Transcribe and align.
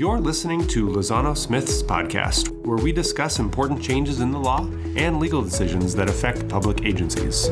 You're 0.00 0.18
listening 0.18 0.66
to 0.68 0.86
Lozano 0.86 1.36
Smith's 1.36 1.82
podcast, 1.82 2.48
where 2.64 2.78
we 2.78 2.90
discuss 2.90 3.38
important 3.38 3.82
changes 3.82 4.20
in 4.20 4.32
the 4.32 4.38
law 4.38 4.66
and 4.96 5.20
legal 5.20 5.42
decisions 5.42 5.94
that 5.94 6.08
affect 6.08 6.48
public 6.48 6.86
agencies. 6.86 7.50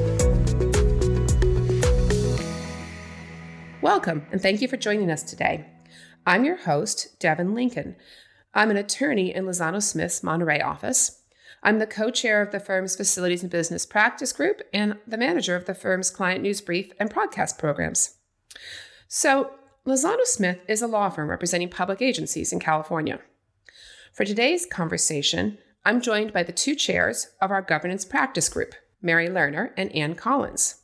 Welcome, 3.83 4.27
and 4.33 4.41
thank 4.41 4.63
you 4.63 4.69
for 4.69 4.79
joining 4.79 5.11
us 5.11 5.23
today. 5.23 5.67
I'm 6.27 6.45
your 6.45 6.57
host, 6.57 7.21
Devin 7.21 7.55
Lincoln. 7.55 7.97
I'm 8.55 8.71
an 8.71 8.77
attorney 8.77 9.35
in 9.35 9.45
Lozano 9.45 9.83
Smith's 9.83 10.23
Monterey 10.23 10.61
office. 10.61 11.23
I'm 11.63 11.79
the 11.79 11.87
co 11.87 12.11
chair 12.11 12.41
of 12.41 12.51
the 12.51 12.61
firm's 12.61 12.97
Facilities 12.97 13.43
and 13.43 13.51
Business 13.51 13.85
Practice 13.85 14.33
Group 14.33 14.63
and 14.73 14.97
the 15.07 15.19
manager 15.19 15.55
of 15.55 15.67
the 15.67 15.75
firm's 15.75 16.11
client 16.11 16.43
news 16.43 16.61
brief 16.61 16.93
and 16.99 17.11
podcast 17.11 17.59
programs. 17.59 18.17
So, 19.11 19.53
Lozano 19.87 20.25
Smith 20.25 20.59
is 20.69 20.83
a 20.83 20.87
law 20.87 21.09
firm 21.09 21.31
representing 21.31 21.71
public 21.71 22.03
agencies 22.03 22.53
in 22.53 22.61
California. 22.61 23.21
For 24.13 24.27
today's 24.27 24.67
conversation, 24.67 25.57
I'm 25.83 26.03
joined 26.03 26.35
by 26.35 26.43
the 26.43 26.53
two 26.53 26.75
chairs 26.75 27.29
of 27.41 27.51
our 27.51 27.63
governance 27.63 28.05
practice 28.05 28.51
group, 28.51 28.75
Mary 29.01 29.29
Lerner 29.29 29.71
and 29.79 29.91
Ann 29.93 30.15
Collins. 30.15 30.83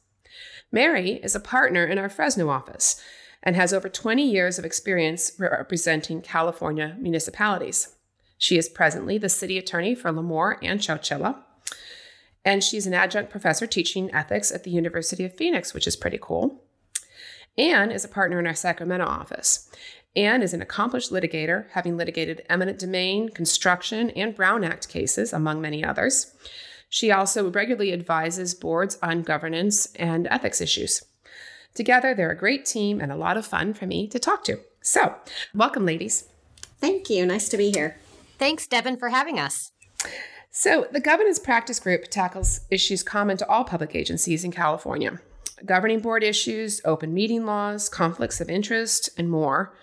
Mary 0.72 1.20
is 1.22 1.34
a 1.34 1.40
partner 1.40 1.84
in 1.84 1.98
our 1.98 2.08
Fresno 2.08 2.48
office 2.48 2.98
and 3.42 3.56
has 3.56 3.74
over 3.74 3.90
20 3.90 4.26
years 4.26 4.58
of 4.58 4.64
experience 4.64 5.32
representing 5.38 6.22
California 6.22 6.96
municipalities. 6.98 7.94
She 8.38 8.56
is 8.56 8.70
presently 8.70 9.18
the 9.18 9.28
city 9.28 9.58
attorney 9.58 9.94
for 9.94 10.10
Lemoore 10.10 10.56
and 10.62 10.80
Chowchilla, 10.80 11.42
and 12.42 12.64
she's 12.64 12.86
an 12.86 12.94
adjunct 12.94 13.30
professor 13.30 13.66
teaching 13.66 14.10
ethics 14.14 14.50
at 14.50 14.64
the 14.64 14.70
University 14.70 15.26
of 15.26 15.36
Phoenix, 15.36 15.74
which 15.74 15.86
is 15.86 15.94
pretty 15.94 16.18
cool. 16.20 16.63
Ann 17.56 17.92
is 17.92 18.04
a 18.04 18.08
partner 18.08 18.40
in 18.40 18.46
our 18.46 18.54
Sacramento 18.54 19.04
office. 19.06 19.70
Ann 20.16 20.42
is 20.42 20.52
an 20.52 20.62
accomplished 20.62 21.12
litigator, 21.12 21.66
having 21.70 21.96
litigated 21.96 22.44
eminent 22.48 22.78
domain, 22.78 23.28
construction, 23.28 24.10
and 24.10 24.34
Brown 24.34 24.64
Act 24.64 24.88
cases, 24.88 25.32
among 25.32 25.60
many 25.60 25.84
others. 25.84 26.32
She 26.88 27.12
also 27.12 27.50
regularly 27.50 27.92
advises 27.92 28.54
boards 28.54 28.98
on 29.02 29.22
governance 29.22 29.86
and 29.96 30.26
ethics 30.28 30.60
issues. 30.60 31.02
Together, 31.74 32.14
they're 32.14 32.30
a 32.30 32.36
great 32.36 32.64
team 32.64 33.00
and 33.00 33.10
a 33.10 33.16
lot 33.16 33.36
of 33.36 33.46
fun 33.46 33.74
for 33.74 33.86
me 33.86 34.06
to 34.08 34.18
talk 34.18 34.44
to. 34.44 34.60
So, 34.80 35.14
welcome, 35.54 35.86
ladies. 35.86 36.28
Thank 36.78 37.08
you. 37.08 37.24
Nice 37.26 37.48
to 37.48 37.56
be 37.56 37.70
here. 37.70 37.98
Thanks, 38.38 38.66
Devin, 38.66 38.96
for 38.96 39.08
having 39.08 39.38
us. 39.38 39.72
So, 40.50 40.86
the 40.92 41.00
Governance 41.00 41.38
Practice 41.38 41.80
Group 41.80 42.04
tackles 42.10 42.60
issues 42.70 43.02
common 43.02 43.36
to 43.38 43.48
all 43.48 43.64
public 43.64 43.94
agencies 43.94 44.44
in 44.44 44.52
California 44.52 45.20
governing 45.64 46.00
board 46.00 46.22
issues, 46.22 46.80
open 46.84 47.14
meeting 47.14 47.44
laws, 47.44 47.88
conflicts 47.88 48.40
of 48.40 48.48
interest, 48.48 49.10
and 49.16 49.30
more. 49.30 49.74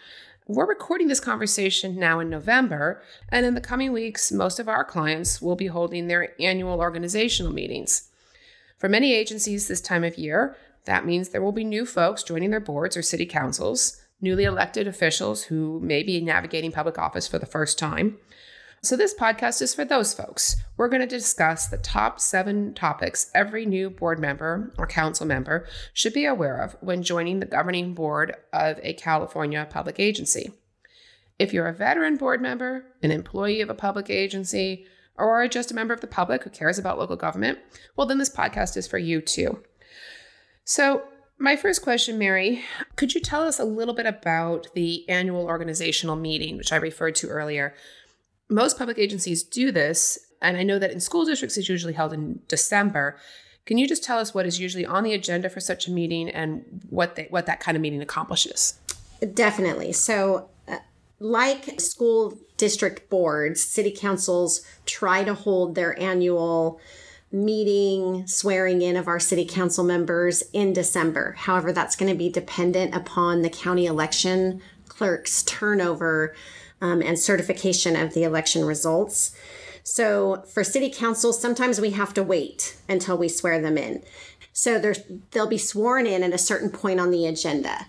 We're 0.48 0.68
recording 0.68 1.08
this 1.08 1.20
conversation 1.20 1.98
now 1.98 2.20
in 2.20 2.30
November, 2.30 3.02
and 3.30 3.46
in 3.46 3.54
the 3.54 3.62
coming 3.62 3.94
weeks, 3.94 4.32
most 4.32 4.60
of 4.60 4.68
our 4.68 4.84
clients 4.84 5.42
will 5.42 5.56
be 5.56 5.68
holding 5.68 6.08
their 6.08 6.34
annual 6.42 6.80
organizational 6.80 7.54
meetings. 7.54 8.10
For 8.78 8.90
many 8.90 9.14
agencies 9.14 9.68
this 9.68 9.82
time 9.82 10.04
of 10.04 10.18
year, 10.18 10.58
that 10.86 11.06
means 11.06 11.30
there 11.30 11.42
will 11.42 11.52
be 11.52 11.64
new 11.64 11.86
folks 11.86 12.24
joining 12.24 12.50
their 12.50 12.60
boards 12.60 12.98
or 12.98 13.02
city 13.02 13.26
councils, 13.26 14.02
newly 14.20 14.44
elected 14.44 14.88
officials 14.88 15.44
who 15.44 15.80
may 15.80 16.04
be 16.04 16.20
navigating 16.20 16.72
public 16.72 16.98
office 16.98 17.28
for 17.28 17.40
the 17.40 17.46
first 17.46 17.78
time, 17.78 18.18
so, 18.84 18.98
this 18.98 19.14
podcast 19.14 19.62
is 19.62 19.76
for 19.76 19.86
those 19.86 20.12
folks. 20.12 20.56
We're 20.76 20.88
going 20.88 21.02
to 21.02 21.08
discuss 21.08 21.68
the 21.68 21.78
top 21.78 22.20
seven 22.20 22.74
topics 22.74 23.30
every 23.36 23.68
new 23.68 23.92
board 23.92 24.18
member 24.18 24.74
or 24.80 24.88
council 24.88 25.28
member 25.28 25.68
should 25.94 26.14
be 26.14 26.26
aware 26.26 26.58
of 26.58 26.76
when 26.82 27.04
joining 27.04 27.40
the 27.40 27.46
governing 27.46 27.94
board 27.94 28.36
of 28.52 28.80
a 28.82 28.94
California 28.94 29.68
public 29.70 30.00
agency. 30.00 30.52
If 31.38 31.54
you're 31.54 31.68
a 31.68 31.74
veteran 31.74 32.18
board 32.18 32.42
member, 32.42 32.86
an 33.04 33.12
employee 33.12 33.62
of 33.62 33.70
a 33.70 33.76
public 33.76 34.10
agency, 34.10 34.88
or 35.16 35.48
just 35.48 35.70
a 35.70 35.76
member 35.76 35.94
of 35.94 36.02
the 36.02 36.08
public 36.08 36.44
who 36.44 36.50
cares 36.50 36.80
about 36.80 36.98
local 36.98 37.16
government, 37.16 37.60
well, 37.96 38.08
then 38.08 38.18
this 38.18 38.36
podcast 38.36 38.78
is 38.78 38.88
for 38.88 38.98
you 38.98 39.22
too. 39.22 39.62
So, 40.64 41.04
my 41.38 41.56
first 41.56 41.82
question, 41.82 42.20
Mary, 42.20 42.64
could 42.96 43.16
you 43.16 43.22
tell 43.22 43.42
us 43.42 43.60
a 43.60 43.64
little 43.64 43.96
bit 43.96 44.06
about 44.06 44.68
the 44.76 45.10
annual 45.10 45.46
organizational 45.46 46.16
meeting, 46.16 46.56
which 46.56 46.72
I 46.72 46.76
referred 46.76 47.16
to 47.16 47.30
earlier? 47.30 47.74
Most 48.52 48.78
public 48.78 49.00
agencies 49.00 49.44
do 49.44 49.72
this, 49.72 50.20
and 50.42 50.58
I 50.58 50.64
know 50.64 50.78
that 50.78 50.92
in 50.92 51.00
school 51.00 51.26
districts 51.26 51.58
it's 51.58 51.70
usually 51.70 51.94
held 51.94 52.14
in 52.14 52.42
December. 52.48 53.18
Can 53.66 53.78
you 53.78 53.88
just 53.88 54.04
tell 54.04 54.20
us 54.20 54.34
what 54.34 54.46
is 54.46 54.60
usually 54.60 54.86
on 54.86 55.04
the 55.04 55.14
agenda 55.14 55.50
for 55.50 55.60
such 55.60 55.88
a 55.88 55.92
meeting 55.92 56.30
and 56.30 56.82
what 56.90 57.16
they, 57.16 57.28
what 57.30 57.46
that 57.46 57.60
kind 57.60 57.76
of 57.76 57.82
meeting 57.82 58.02
accomplishes? 58.02 58.80
Definitely. 59.34 59.94
So, 59.94 60.50
uh, 60.68 60.80
like 61.20 61.80
school 61.80 62.38
district 62.58 63.10
boards, 63.10 63.64
city 63.64 63.92
councils 63.92 64.66
try 64.86 65.24
to 65.24 65.34
hold 65.34 65.76
their 65.76 65.98
annual 66.00 66.82
meeting, 67.32 68.28
swearing 68.28 68.82
in 68.82 68.98
of 68.98 69.08
our 69.08 69.20
city 69.20 69.46
council 69.46 69.84
members 69.84 70.44
in 70.52 70.74
December. 70.74 71.34
However, 71.38 71.72
that's 71.72 71.96
going 71.96 72.12
to 72.12 72.18
be 72.18 72.30
dependent 72.30 72.94
upon 72.94 73.42
the 73.42 73.50
county 73.50 73.86
election 73.86 74.62
clerk's 74.90 75.44
turnover 75.44 76.36
um, 76.82 77.02
and 77.02 77.18
certification 77.18 77.96
of 77.96 78.14
the 78.14 78.24
election 78.24 78.66
results. 78.66 79.36
So 79.84 80.44
for 80.54 80.64
city 80.64 80.90
council, 80.90 81.34
sometimes 81.34 81.80
we 81.80 81.92
have 81.92 82.14
to 82.16 82.24
wait 82.24 82.78
until 82.90 83.18
we 83.18 83.28
swear 83.28 83.62
them 83.62 83.78
in. 83.78 84.04
So 84.54 84.94
they'll 85.32 85.48
be 85.48 85.58
sworn 85.58 86.06
in 86.06 86.24
at 86.24 86.34
a 86.34 86.38
certain 86.38 86.70
point 86.70 87.00
on 87.00 87.12
the 87.12 87.26
agenda. 87.26 87.88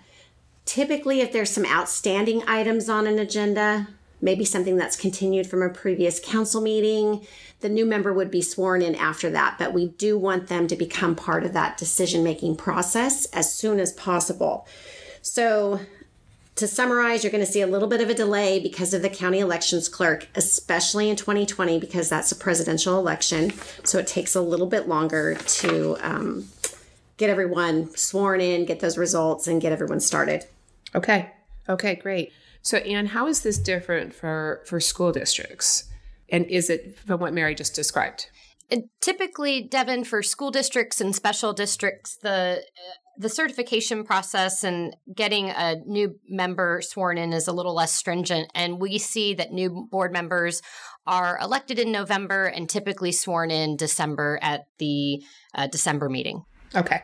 Typically, 0.65 1.19
if 1.19 1.33
there's 1.33 1.49
some 1.49 1.65
outstanding 1.65 2.41
items 2.47 2.87
on 2.87 3.05
an 3.05 3.19
agenda, 3.19 3.87
maybe 4.21 4.45
something 4.45 4.77
that's 4.77 4.95
continued 4.95 5.45
from 5.45 5.61
a 5.61 5.69
previous 5.69 6.21
council 6.23 6.61
meeting, 6.61 7.27
the 7.59 7.69
new 7.69 7.85
member 7.85 8.13
would 8.13 8.31
be 8.31 8.41
sworn 8.41 8.81
in 8.81 8.95
after 8.95 9.29
that. 9.29 9.57
But 9.59 9.73
we 9.73 9.89
do 9.89 10.17
want 10.17 10.47
them 10.47 10.67
to 10.67 10.75
become 10.75 11.15
part 11.15 11.43
of 11.43 11.53
that 11.53 11.77
decision 11.77 12.23
making 12.23 12.55
process 12.55 13.25
as 13.27 13.53
soon 13.53 13.79
as 13.79 13.91
possible. 13.91 14.65
So 15.21 15.81
to 16.55 16.67
summarize, 16.67 17.23
you're 17.23 17.31
going 17.31 17.45
to 17.45 17.51
see 17.51 17.61
a 17.61 17.67
little 17.67 17.87
bit 17.87 18.01
of 18.01 18.09
a 18.09 18.13
delay 18.13 18.59
because 18.59 18.93
of 18.93 19.01
the 19.01 19.09
county 19.09 19.39
elections 19.39 19.89
clerk, 19.89 20.27
especially 20.35 21.09
in 21.09 21.15
2020, 21.15 21.79
because 21.79 22.09
that's 22.09 22.31
a 22.31 22.35
presidential 22.35 22.97
election. 22.99 23.51
So 23.83 23.97
it 23.97 24.07
takes 24.07 24.35
a 24.35 24.41
little 24.41 24.67
bit 24.67 24.87
longer 24.87 25.35
to 25.35 25.97
um, 26.01 26.47
get 27.17 27.29
everyone 27.29 27.89
sworn 27.95 28.39
in, 28.39 28.65
get 28.65 28.81
those 28.81 28.97
results, 28.97 29.47
and 29.47 29.61
get 29.61 29.71
everyone 29.71 29.99
started. 29.99 30.45
Okay. 30.93 31.31
Okay, 31.67 31.95
great. 31.95 32.31
So, 32.61 32.77
Anne, 32.77 33.07
how 33.07 33.27
is 33.27 33.41
this 33.41 33.57
different 33.57 34.13
for, 34.13 34.63
for 34.65 34.79
school 34.79 35.11
districts? 35.11 35.85
And 36.29 36.45
is 36.45 36.69
it 36.69 36.97
from 36.99 37.19
what 37.19 37.33
Mary 37.33 37.55
just 37.55 37.75
described? 37.75 38.27
And 38.69 38.83
typically, 39.01 39.61
Devin, 39.61 40.03
for 40.03 40.23
school 40.23 40.51
districts 40.51 41.01
and 41.01 41.15
special 41.15 41.53
districts, 41.53 42.17
the 42.17 42.63
the 43.17 43.29
certification 43.29 44.03
process 44.03 44.63
and 44.63 44.95
getting 45.13 45.49
a 45.49 45.75
new 45.85 46.19
member 46.27 46.81
sworn 46.81 47.17
in 47.17 47.33
is 47.33 47.47
a 47.47 47.53
little 47.53 47.75
less 47.75 47.93
stringent. 47.93 48.51
And 48.55 48.79
we 48.79 48.97
see 48.97 49.33
that 49.35 49.51
new 49.51 49.87
board 49.91 50.11
members 50.11 50.61
are 51.05 51.37
elected 51.41 51.79
in 51.79 51.91
November 51.91 52.45
and 52.45 52.69
typically 52.69 53.11
sworn 53.11 53.51
in 53.51 53.75
December 53.75 54.39
at 54.41 54.67
the 54.79 55.23
uh, 55.53 55.67
December 55.67 56.09
meeting. 56.09 56.45
Okay. 56.75 57.03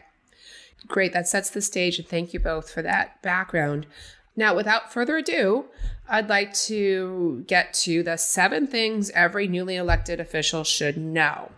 Great. 0.88 1.14
That 1.14 1.28
sets 1.28 1.50
the 1.50 1.62
stage. 1.62 2.00
And 2.00 2.08
thank 2.08 2.34
you 2.34 2.40
both 2.40 2.72
for 2.72 2.82
that 2.82 3.22
background. 3.22 3.86
Now, 4.36 4.56
without 4.56 4.92
further 4.94 5.18
ado, 5.18 5.66
I'd 6.08 6.30
like 6.30 6.54
to 6.54 7.44
get 7.46 7.74
to 7.76 8.04
the 8.04 8.18
seven 8.18 8.68
things 8.68 9.10
every 9.12 9.48
newly 9.48 9.76
elected 9.76 10.20
official 10.20 10.64
should 10.64 10.98
know. 10.98 11.52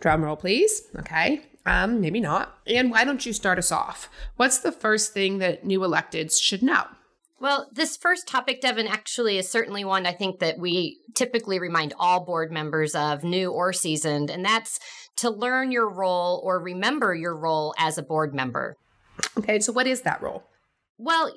Drum 0.00 0.24
roll, 0.24 0.36
please. 0.36 0.82
Okay. 0.98 1.42
Um, 1.66 2.00
maybe 2.00 2.20
not. 2.20 2.58
And 2.66 2.90
why 2.90 3.04
don't 3.04 3.24
you 3.24 3.32
start 3.32 3.58
us 3.58 3.70
off? 3.70 4.08
What's 4.36 4.58
the 4.58 4.72
first 4.72 5.12
thing 5.12 5.38
that 5.38 5.64
new 5.64 5.80
electeds 5.80 6.40
should 6.40 6.62
know? 6.62 6.84
Well, 7.40 7.68
this 7.72 7.96
first 7.96 8.28
topic, 8.28 8.60
Devin, 8.60 8.86
actually 8.86 9.38
is 9.38 9.50
certainly 9.50 9.82
one 9.82 10.04
I 10.04 10.12
think 10.12 10.40
that 10.40 10.58
we 10.58 11.00
typically 11.14 11.58
remind 11.58 11.94
all 11.98 12.24
board 12.24 12.52
members 12.52 12.94
of, 12.94 13.24
new 13.24 13.50
or 13.50 13.72
seasoned, 13.72 14.30
and 14.30 14.44
that's 14.44 14.78
to 15.16 15.30
learn 15.30 15.72
your 15.72 15.88
role 15.88 16.42
or 16.44 16.62
remember 16.62 17.14
your 17.14 17.34
role 17.34 17.74
as 17.78 17.96
a 17.96 18.02
board 18.02 18.34
member. 18.34 18.76
Okay, 19.38 19.58
so 19.60 19.72
what 19.72 19.86
is 19.86 20.02
that 20.02 20.20
role? 20.20 20.44
Well, 20.98 21.32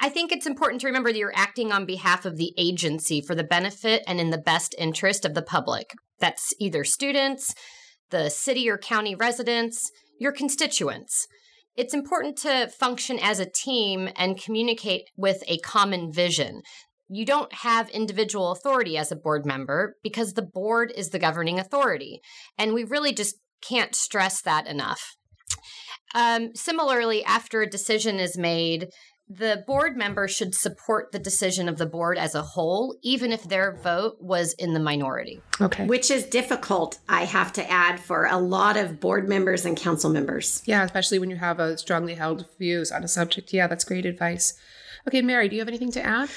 I 0.00 0.08
think 0.08 0.32
it's 0.32 0.46
important 0.46 0.80
to 0.80 0.86
remember 0.86 1.12
that 1.12 1.18
you're 1.18 1.36
acting 1.36 1.70
on 1.70 1.84
behalf 1.84 2.24
of 2.24 2.38
the 2.38 2.54
agency 2.56 3.20
for 3.20 3.34
the 3.34 3.44
benefit 3.44 4.02
and 4.06 4.18
in 4.20 4.30
the 4.30 4.38
best 4.38 4.74
interest 4.78 5.26
of 5.26 5.34
the 5.34 5.42
public. 5.42 5.92
That's 6.18 6.54
either 6.60 6.82
students, 6.82 7.54
the 8.12 8.30
city 8.30 8.70
or 8.70 8.78
county 8.78 9.16
residents, 9.16 9.90
your 10.20 10.30
constituents. 10.30 11.26
It's 11.76 11.94
important 11.94 12.36
to 12.38 12.68
function 12.68 13.18
as 13.18 13.40
a 13.40 13.50
team 13.50 14.08
and 14.16 14.40
communicate 14.40 15.10
with 15.16 15.42
a 15.48 15.58
common 15.58 16.12
vision. 16.12 16.62
You 17.08 17.26
don't 17.26 17.52
have 17.52 17.88
individual 17.90 18.52
authority 18.52 18.96
as 18.96 19.10
a 19.10 19.16
board 19.16 19.44
member 19.44 19.96
because 20.02 20.34
the 20.34 20.42
board 20.42 20.92
is 20.94 21.10
the 21.10 21.18
governing 21.18 21.58
authority. 21.58 22.20
And 22.56 22.72
we 22.72 22.84
really 22.84 23.12
just 23.12 23.36
can't 23.66 23.94
stress 23.94 24.40
that 24.42 24.66
enough. 24.66 25.16
Um, 26.14 26.54
similarly, 26.54 27.24
after 27.24 27.62
a 27.62 27.68
decision 27.68 28.20
is 28.20 28.36
made, 28.36 28.88
the 29.38 29.64
board 29.66 29.96
member 29.96 30.28
should 30.28 30.54
support 30.54 31.12
the 31.12 31.18
decision 31.18 31.68
of 31.68 31.78
the 31.78 31.86
board 31.86 32.18
as 32.18 32.34
a 32.34 32.42
whole, 32.42 32.96
even 33.02 33.32
if 33.32 33.44
their 33.44 33.72
vote 33.72 34.16
was 34.20 34.52
in 34.54 34.74
the 34.74 34.80
minority. 34.80 35.40
Okay. 35.60 35.86
Which 35.86 36.10
is 36.10 36.24
difficult, 36.26 36.98
I 37.08 37.24
have 37.24 37.52
to 37.54 37.70
add, 37.70 37.98
for 37.98 38.26
a 38.26 38.38
lot 38.38 38.76
of 38.76 39.00
board 39.00 39.28
members 39.28 39.64
and 39.64 39.76
council 39.76 40.10
members. 40.10 40.62
Yeah, 40.66 40.84
especially 40.84 41.18
when 41.18 41.30
you 41.30 41.36
have 41.36 41.60
a 41.60 41.78
strongly 41.78 42.14
held 42.14 42.46
views 42.58 42.92
on 42.92 43.04
a 43.04 43.08
subject. 43.08 43.52
Yeah, 43.52 43.68
that's 43.68 43.84
great 43.84 44.04
advice. 44.04 44.54
Okay, 45.08 45.22
Mary, 45.22 45.48
do 45.48 45.56
you 45.56 45.60
have 45.60 45.68
anything 45.68 45.92
to 45.92 46.04
add? 46.04 46.28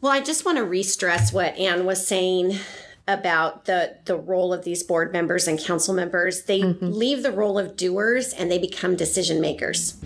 Well, 0.00 0.12
I 0.12 0.20
just 0.20 0.44
want 0.44 0.58
to 0.58 0.64
re-stress 0.64 1.32
what 1.32 1.56
Anne 1.56 1.84
was 1.84 2.06
saying 2.06 2.58
about 3.06 3.66
the 3.66 3.96
the 4.06 4.16
role 4.16 4.52
of 4.52 4.64
these 4.64 4.82
board 4.82 5.12
members 5.12 5.46
and 5.46 5.58
council 5.58 5.92
members 5.92 6.44
they 6.44 6.60
mm-hmm. 6.60 6.90
leave 6.90 7.22
the 7.22 7.30
role 7.30 7.58
of 7.58 7.76
doers 7.76 8.32
and 8.32 8.50
they 8.50 8.58
become 8.58 8.96
decision 8.96 9.42
makers 9.42 9.98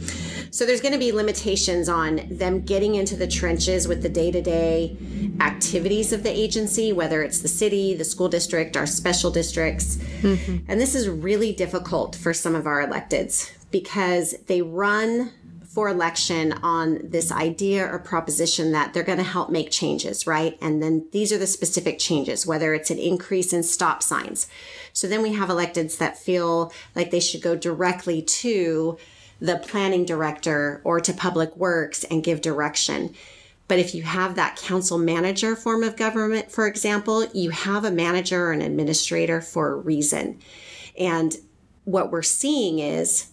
so 0.50 0.66
there's 0.66 0.80
going 0.80 0.92
to 0.92 0.98
be 0.98 1.12
limitations 1.12 1.88
on 1.88 2.20
them 2.30 2.60
getting 2.60 2.94
into 2.94 3.16
the 3.16 3.26
trenches 3.26 3.86
with 3.88 4.02
the 4.02 4.08
day-to-day 4.08 4.96
activities 5.40 6.12
of 6.12 6.22
the 6.22 6.30
agency 6.30 6.92
whether 6.92 7.22
it's 7.22 7.40
the 7.40 7.48
city 7.48 7.94
the 7.94 8.04
school 8.04 8.28
district 8.28 8.76
our 8.76 8.86
special 8.86 9.30
districts 9.30 9.96
mm-hmm. 10.20 10.56
and 10.68 10.80
this 10.80 10.94
is 10.94 11.08
really 11.08 11.52
difficult 11.52 12.16
for 12.16 12.32
some 12.32 12.54
of 12.54 12.66
our 12.66 12.86
electeds 12.86 13.52
because 13.70 14.34
they 14.46 14.62
run 14.62 15.32
for 15.78 15.88
election 15.88 16.52
on 16.62 16.98
this 17.04 17.30
idea 17.30 17.86
or 17.86 18.00
proposition 18.00 18.72
that 18.72 18.92
they're 18.92 19.04
going 19.04 19.18
to 19.18 19.22
help 19.22 19.48
make 19.48 19.70
changes, 19.70 20.26
right? 20.26 20.58
And 20.60 20.82
then 20.82 21.06
these 21.12 21.32
are 21.32 21.38
the 21.38 21.46
specific 21.46 22.00
changes, 22.00 22.44
whether 22.44 22.74
it's 22.74 22.90
an 22.90 22.98
increase 22.98 23.52
in 23.52 23.62
stop 23.62 24.02
signs. 24.02 24.48
So 24.92 25.06
then 25.06 25.22
we 25.22 25.34
have 25.34 25.50
electeds 25.50 25.98
that 25.98 26.18
feel 26.18 26.72
like 26.96 27.12
they 27.12 27.20
should 27.20 27.42
go 27.42 27.54
directly 27.54 28.22
to 28.22 28.98
the 29.40 29.56
planning 29.56 30.04
director 30.04 30.80
or 30.84 31.00
to 31.00 31.12
public 31.12 31.56
works 31.56 32.04
and 32.04 32.24
give 32.24 32.40
direction. 32.40 33.14
But 33.68 33.78
if 33.78 33.94
you 33.94 34.02
have 34.02 34.34
that 34.34 34.56
council 34.56 34.98
manager 34.98 35.54
form 35.54 35.84
of 35.84 35.96
government, 35.96 36.50
for 36.50 36.66
example, 36.66 37.26
you 37.34 37.50
have 37.50 37.84
a 37.84 37.90
manager 37.90 38.46
or 38.46 38.52
an 38.52 38.62
administrator 38.62 39.40
for 39.40 39.72
a 39.72 39.76
reason. 39.76 40.40
And 40.98 41.36
what 41.84 42.10
we're 42.10 42.22
seeing 42.22 42.78
is 42.78 43.28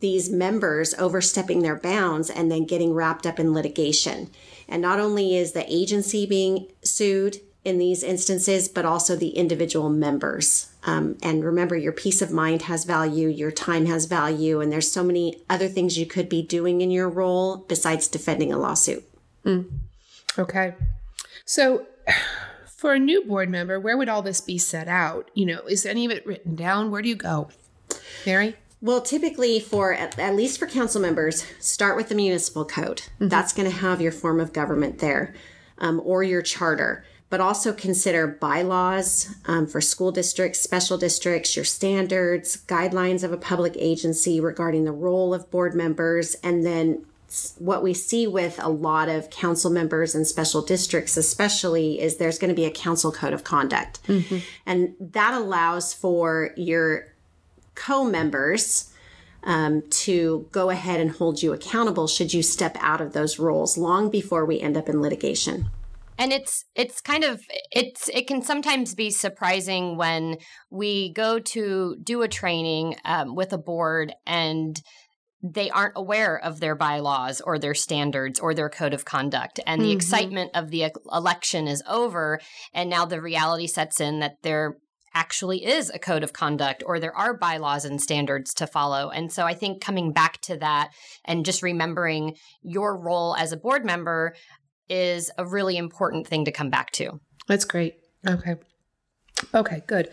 these 0.00 0.30
members 0.30 0.94
overstepping 0.94 1.62
their 1.62 1.76
bounds 1.76 2.30
and 2.30 2.50
then 2.50 2.64
getting 2.64 2.94
wrapped 2.94 3.26
up 3.26 3.38
in 3.38 3.52
litigation. 3.52 4.30
And 4.68 4.80
not 4.80 5.00
only 5.00 5.36
is 5.36 5.52
the 5.52 5.70
agency 5.72 6.24
being 6.24 6.68
sued 6.82 7.38
in 7.68 7.78
these 7.78 8.02
instances, 8.02 8.68
but 8.68 8.84
also 8.84 9.14
the 9.14 9.30
individual 9.30 9.88
members. 9.88 10.72
Um, 10.84 11.16
and 11.22 11.44
remember, 11.44 11.76
your 11.76 11.92
peace 11.92 12.22
of 12.22 12.32
mind 12.32 12.62
has 12.62 12.84
value, 12.84 13.28
your 13.28 13.52
time 13.52 13.86
has 13.86 14.06
value, 14.06 14.60
and 14.60 14.72
there's 14.72 14.90
so 14.90 15.04
many 15.04 15.42
other 15.48 15.68
things 15.68 15.98
you 15.98 16.06
could 16.06 16.28
be 16.28 16.42
doing 16.42 16.80
in 16.80 16.90
your 16.90 17.08
role 17.08 17.58
besides 17.68 18.08
defending 18.08 18.52
a 18.52 18.58
lawsuit. 18.58 19.04
Mm. 19.44 19.68
Okay. 20.38 20.74
So, 21.44 21.86
for 22.66 22.94
a 22.94 22.98
new 22.98 23.24
board 23.24 23.50
member, 23.50 23.78
where 23.78 23.96
would 23.96 24.08
all 24.08 24.22
this 24.22 24.40
be 24.40 24.58
set 24.58 24.88
out? 24.88 25.30
You 25.34 25.46
know, 25.46 25.60
is 25.68 25.84
any 25.84 26.06
of 26.06 26.10
it 26.10 26.26
written 26.26 26.56
down? 26.56 26.90
Where 26.90 27.02
do 27.02 27.08
you 27.08 27.16
go? 27.16 27.48
Mary? 28.24 28.56
Well, 28.80 29.00
typically 29.00 29.58
for 29.58 29.92
at, 29.92 30.16
least 30.36 30.58
for 30.58 30.66
council 30.66 31.00
members, 31.00 31.44
start 31.58 31.96
with 31.96 32.08
the 32.08 32.14
municipal 32.14 32.64
code. 32.64 32.98
Mm-hmm. 32.98 33.28
That's 33.28 33.52
going 33.52 33.68
to 33.68 33.76
have 33.76 34.00
your 34.00 34.12
form 34.12 34.38
of 34.38 34.52
government 34.52 35.00
there, 35.00 35.34
um, 35.78 36.00
or 36.04 36.22
your 36.22 36.42
charter. 36.42 37.04
But 37.30 37.40
also 37.40 37.74
consider 37.74 38.26
bylaws 38.26 39.34
um, 39.44 39.66
for 39.66 39.82
school 39.82 40.12
districts, 40.12 40.60
special 40.60 40.96
districts, 40.96 41.56
your 41.56 41.64
standards, 41.64 42.64
guidelines 42.66 43.22
of 43.22 43.32
a 43.32 43.36
public 43.36 43.74
agency 43.76 44.40
regarding 44.40 44.84
the 44.84 44.92
role 44.92 45.34
of 45.34 45.50
board 45.50 45.74
members, 45.74 46.36
and 46.42 46.64
then 46.64 47.04
what 47.58 47.82
we 47.82 47.92
see 47.92 48.26
with 48.26 48.58
a 48.62 48.70
lot 48.70 49.08
of 49.08 49.28
council 49.28 49.70
members 49.70 50.14
and 50.14 50.26
special 50.26 50.62
districts, 50.62 51.16
especially, 51.16 52.00
is 52.00 52.16
there's 52.16 52.38
going 52.38 52.48
to 52.48 52.54
be 52.54 52.64
a 52.64 52.70
council 52.70 53.12
code 53.12 53.34
of 53.34 53.44
conduct. 53.44 54.02
Mm-hmm. 54.06 54.38
And 54.64 54.94
that 54.98 55.34
allows 55.34 55.92
for 55.92 56.54
your 56.56 57.12
co-members 57.74 58.92
um, 59.44 59.82
to 59.90 60.48
go 60.52 60.70
ahead 60.70 61.00
and 61.00 61.10
hold 61.10 61.42
you 61.42 61.52
accountable 61.52 62.08
should 62.08 62.32
you 62.32 62.42
step 62.42 62.76
out 62.80 63.00
of 63.00 63.12
those 63.12 63.38
roles 63.38 63.78
long 63.78 64.10
before 64.10 64.44
we 64.44 64.58
end 64.58 64.76
up 64.76 64.88
in 64.88 65.00
litigation 65.00 65.68
and 66.18 66.32
it's 66.32 66.64
it's 66.74 67.00
kind 67.00 67.24
of 67.24 67.40
it's 67.70 68.08
it 68.08 68.26
can 68.26 68.42
sometimes 68.42 68.94
be 68.94 69.10
surprising 69.10 69.96
when 69.96 70.36
we 70.70 71.12
go 71.12 71.38
to 71.38 71.96
do 72.02 72.22
a 72.22 72.28
training 72.28 72.96
um, 73.04 73.34
with 73.34 73.52
a 73.52 73.58
board 73.58 74.12
and 74.26 74.82
they 75.40 75.70
aren't 75.70 75.92
aware 75.94 76.36
of 76.36 76.58
their 76.58 76.74
bylaws 76.74 77.40
or 77.40 77.58
their 77.58 77.74
standards 77.74 78.40
or 78.40 78.52
their 78.52 78.68
code 78.68 78.92
of 78.92 79.04
conduct 79.04 79.60
and 79.66 79.80
the 79.80 79.86
mm-hmm. 79.86 79.96
excitement 79.96 80.50
of 80.54 80.70
the 80.70 80.90
election 81.12 81.68
is 81.68 81.82
over 81.88 82.40
and 82.74 82.90
now 82.90 83.04
the 83.04 83.22
reality 83.22 83.68
sets 83.68 84.00
in 84.00 84.18
that 84.18 84.34
they're 84.42 84.76
actually 85.14 85.64
is 85.64 85.90
a 85.90 85.98
code 85.98 86.22
of 86.22 86.32
conduct 86.32 86.82
or 86.86 87.00
there 87.00 87.16
are 87.16 87.36
bylaws 87.36 87.84
and 87.84 88.00
standards 88.00 88.54
to 88.54 88.66
follow. 88.66 89.10
And 89.10 89.32
so 89.32 89.44
I 89.44 89.54
think 89.54 89.82
coming 89.82 90.12
back 90.12 90.40
to 90.42 90.56
that 90.58 90.90
and 91.24 91.44
just 91.44 91.62
remembering 91.62 92.36
your 92.62 92.96
role 92.96 93.34
as 93.36 93.52
a 93.52 93.56
board 93.56 93.84
member 93.84 94.34
is 94.88 95.30
a 95.38 95.46
really 95.46 95.76
important 95.76 96.26
thing 96.26 96.44
to 96.44 96.52
come 96.52 96.70
back 96.70 96.90
to. 96.92 97.20
That's 97.46 97.64
great. 97.64 97.96
Okay. 98.26 98.56
Okay, 99.54 99.82
good. 99.86 100.08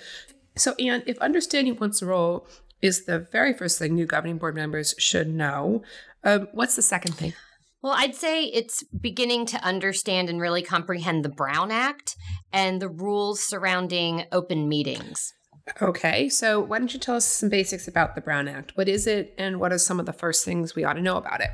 So, 0.56 0.74
Anne, 0.80 1.04
if 1.06 1.18
understanding 1.19 1.77
one's 1.77 2.01
role 2.01 2.48
is 2.81 3.06
the 3.06 3.19
very 3.19 3.54
first 3.54 3.80
thing 3.80 3.95
new 3.95 4.06
governing 4.06 4.38
board 4.38 4.56
members 4.56 4.95
should 4.98 5.27
know, 5.27 5.83
um, 6.24 6.48
what's 6.54 6.75
the 6.75 6.81
second 6.81 7.13
thing? 7.13 7.33
Well, 7.81 7.94
I'd 7.95 8.16
say 8.16 8.45
it's 8.45 8.83
beginning 9.00 9.45
to 9.48 9.63
understand 9.63 10.30
and 10.30 10.42
really 10.42 10.63
comprehend 10.63 11.24
the 11.24 11.30
Brown 11.30 11.71
Act 11.71 12.16
and 12.51 12.81
the 12.81 12.89
rules 12.89 13.42
surrounding 13.42 14.25
open 14.31 14.68
meetings. 14.68 15.33
Okay, 15.81 16.30
so 16.30 16.60
why 16.60 16.80
don't 16.80 16.94
you 16.94 17.00
tell 17.00 17.16
us 17.16 17.25
some 17.25 17.50
basics 17.50 17.88
about 17.88 18.16
the 18.16 18.21
Brown 18.21 18.48
Act? 18.48 18.71
What 18.75 18.88
is 18.88 19.07
it, 19.07 19.33
and 19.38 19.60
what 19.60 19.71
are 19.71 19.78
some 19.78 20.00
of 20.00 20.06
the 20.06 20.13
first 20.13 20.45
things 20.45 20.75
we 20.75 20.83
ought 20.83 20.94
to 20.94 21.01
know 21.01 21.18
about 21.18 21.42
it? 21.42 21.50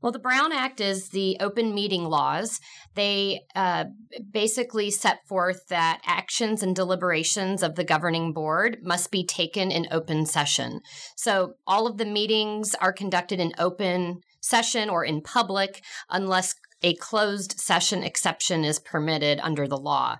Well, 0.00 0.12
the 0.12 0.20
Brown 0.20 0.52
Act 0.52 0.80
is 0.80 1.08
the 1.08 1.36
open 1.40 1.74
meeting 1.74 2.04
laws. 2.04 2.60
They 2.94 3.40
uh, 3.56 3.86
basically 4.30 4.92
set 4.92 5.26
forth 5.26 5.66
that 5.68 6.00
actions 6.06 6.62
and 6.62 6.74
deliberations 6.74 7.64
of 7.64 7.74
the 7.74 7.84
governing 7.84 8.32
board 8.32 8.78
must 8.82 9.10
be 9.10 9.26
taken 9.26 9.72
in 9.72 9.88
open 9.90 10.24
session. 10.24 10.80
So 11.16 11.54
all 11.66 11.88
of 11.88 11.98
the 11.98 12.04
meetings 12.04 12.76
are 12.76 12.92
conducted 12.92 13.40
in 13.40 13.52
open 13.58 14.20
session 14.40 14.88
or 14.88 15.04
in 15.04 15.20
public 15.20 15.82
unless 16.08 16.54
a 16.82 16.94
closed 16.94 17.58
session 17.58 18.04
exception 18.04 18.64
is 18.64 18.78
permitted 18.78 19.40
under 19.42 19.66
the 19.66 19.76
law. 19.76 20.18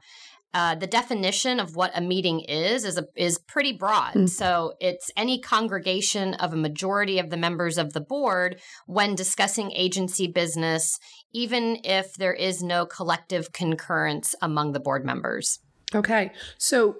Uh, 0.54 0.74
the 0.74 0.86
definition 0.86 1.60
of 1.60 1.76
what 1.76 1.90
a 1.94 2.00
meeting 2.00 2.40
is 2.40 2.84
is 2.84 2.96
a, 2.96 3.04
is 3.14 3.38
pretty 3.38 3.72
broad. 3.72 4.14
Mm. 4.14 4.28
So 4.28 4.72
it's 4.80 5.10
any 5.16 5.40
congregation 5.40 6.34
of 6.34 6.52
a 6.52 6.56
majority 6.56 7.18
of 7.18 7.28
the 7.28 7.36
members 7.36 7.76
of 7.76 7.92
the 7.92 8.00
board 8.00 8.60
when 8.86 9.14
discussing 9.14 9.70
agency 9.72 10.26
business, 10.26 10.98
even 11.34 11.78
if 11.84 12.14
there 12.14 12.32
is 12.32 12.62
no 12.62 12.86
collective 12.86 13.52
concurrence 13.52 14.34
among 14.40 14.72
the 14.72 14.80
board 14.80 15.04
members. 15.04 15.58
Okay, 15.94 16.32
so 16.56 16.96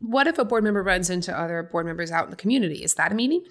what 0.00 0.26
if 0.26 0.38
a 0.38 0.44
board 0.44 0.64
member 0.64 0.82
runs 0.82 1.10
into 1.10 1.36
other 1.36 1.62
board 1.62 1.86
members 1.86 2.10
out 2.10 2.24
in 2.24 2.30
the 2.30 2.36
community? 2.36 2.82
Is 2.82 2.94
that 2.94 3.12
a 3.12 3.14
meeting? 3.14 3.42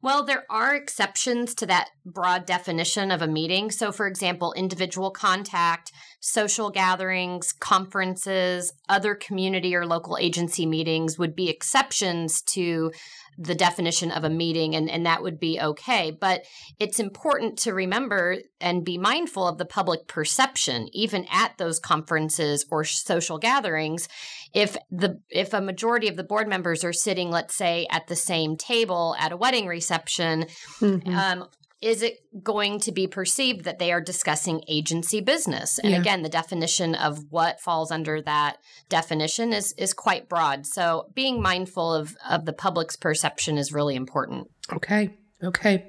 Well, 0.00 0.22
there 0.22 0.44
are 0.48 0.76
exceptions 0.76 1.56
to 1.56 1.66
that 1.66 1.88
broad 2.06 2.46
definition 2.46 3.10
of 3.10 3.20
a 3.20 3.26
meeting. 3.26 3.72
So, 3.72 3.90
for 3.90 4.06
example, 4.06 4.52
individual 4.52 5.10
contact, 5.10 5.90
social 6.20 6.70
gatherings, 6.70 7.52
conferences, 7.52 8.72
other 8.88 9.16
community 9.16 9.74
or 9.74 9.84
local 9.84 10.16
agency 10.16 10.66
meetings 10.66 11.18
would 11.18 11.34
be 11.34 11.50
exceptions 11.50 12.42
to 12.42 12.92
the 13.38 13.54
definition 13.54 14.10
of 14.10 14.24
a 14.24 14.30
meeting 14.30 14.74
and, 14.74 14.90
and 14.90 15.06
that 15.06 15.22
would 15.22 15.38
be 15.38 15.60
okay. 15.60 16.10
But 16.10 16.44
it's 16.80 16.98
important 16.98 17.56
to 17.60 17.72
remember 17.72 18.38
and 18.60 18.84
be 18.84 18.98
mindful 18.98 19.46
of 19.46 19.58
the 19.58 19.64
public 19.64 20.08
perception, 20.08 20.88
even 20.92 21.24
at 21.30 21.56
those 21.56 21.78
conferences 21.78 22.66
or 22.68 22.84
social 22.84 23.38
gatherings. 23.38 24.08
If 24.52 24.76
the 24.90 25.20
if 25.30 25.54
a 25.54 25.60
majority 25.60 26.08
of 26.08 26.16
the 26.16 26.24
board 26.24 26.48
members 26.48 26.82
are 26.82 26.92
sitting, 26.92 27.30
let's 27.30 27.54
say, 27.54 27.86
at 27.90 28.08
the 28.08 28.16
same 28.16 28.56
table 28.56 29.14
at 29.20 29.30
a 29.30 29.36
wedding 29.36 29.66
reception, 29.66 30.46
mm-hmm. 30.80 31.14
um, 31.14 31.48
is 31.80 32.02
it 32.02 32.18
going 32.42 32.80
to 32.80 32.92
be 32.92 33.06
perceived 33.06 33.64
that 33.64 33.78
they 33.78 33.92
are 33.92 34.00
discussing 34.00 34.62
agency 34.68 35.20
business? 35.20 35.78
And 35.78 35.92
yeah. 35.92 36.00
again 36.00 36.22
the 36.22 36.28
definition 36.28 36.94
of 36.94 37.26
what 37.30 37.60
falls 37.60 37.90
under 37.90 38.20
that 38.22 38.58
definition 38.88 39.52
is 39.52 39.72
is 39.78 39.92
quite 39.92 40.28
broad. 40.28 40.66
So 40.66 41.10
being 41.14 41.40
mindful 41.40 41.94
of 41.94 42.16
of 42.28 42.44
the 42.44 42.52
public's 42.52 42.96
perception 42.96 43.58
is 43.58 43.72
really 43.72 43.94
important. 43.94 44.48
Okay 44.72 45.14
okay. 45.42 45.88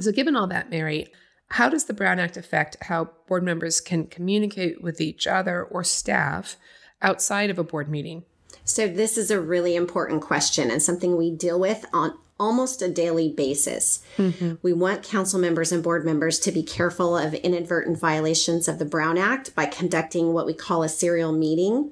So 0.00 0.12
given 0.12 0.36
all 0.36 0.46
that 0.48 0.70
mary 0.70 1.06
how 1.50 1.68
does 1.68 1.86
the 1.86 1.94
brown 1.94 2.18
act 2.18 2.36
affect 2.36 2.76
how 2.82 3.10
board 3.26 3.42
members 3.42 3.80
can 3.80 4.06
communicate 4.06 4.82
with 4.82 5.00
each 5.00 5.26
other 5.26 5.64
or 5.64 5.82
staff 5.82 6.56
outside 7.00 7.48
of 7.48 7.58
a 7.58 7.64
board 7.64 7.88
meeting? 7.88 8.24
So 8.64 8.86
this 8.86 9.16
is 9.16 9.30
a 9.30 9.40
really 9.40 9.74
important 9.74 10.20
question 10.20 10.70
and 10.70 10.82
something 10.82 11.16
we 11.16 11.30
deal 11.30 11.58
with 11.58 11.86
on 11.92 12.18
almost 12.38 12.82
a 12.82 12.88
daily 12.88 13.30
basis. 13.30 14.00
Mm-hmm. 14.16 14.54
We 14.62 14.72
want 14.72 15.02
council 15.02 15.40
members 15.40 15.72
and 15.72 15.82
board 15.82 16.04
members 16.04 16.38
to 16.40 16.52
be 16.52 16.62
careful 16.62 17.16
of 17.16 17.34
inadvertent 17.34 17.98
violations 17.98 18.68
of 18.68 18.78
the 18.78 18.84
Brown 18.84 19.18
Act 19.18 19.54
by 19.54 19.66
conducting 19.66 20.32
what 20.32 20.46
we 20.46 20.54
call 20.54 20.82
a 20.82 20.88
serial 20.88 21.32
meeting. 21.32 21.90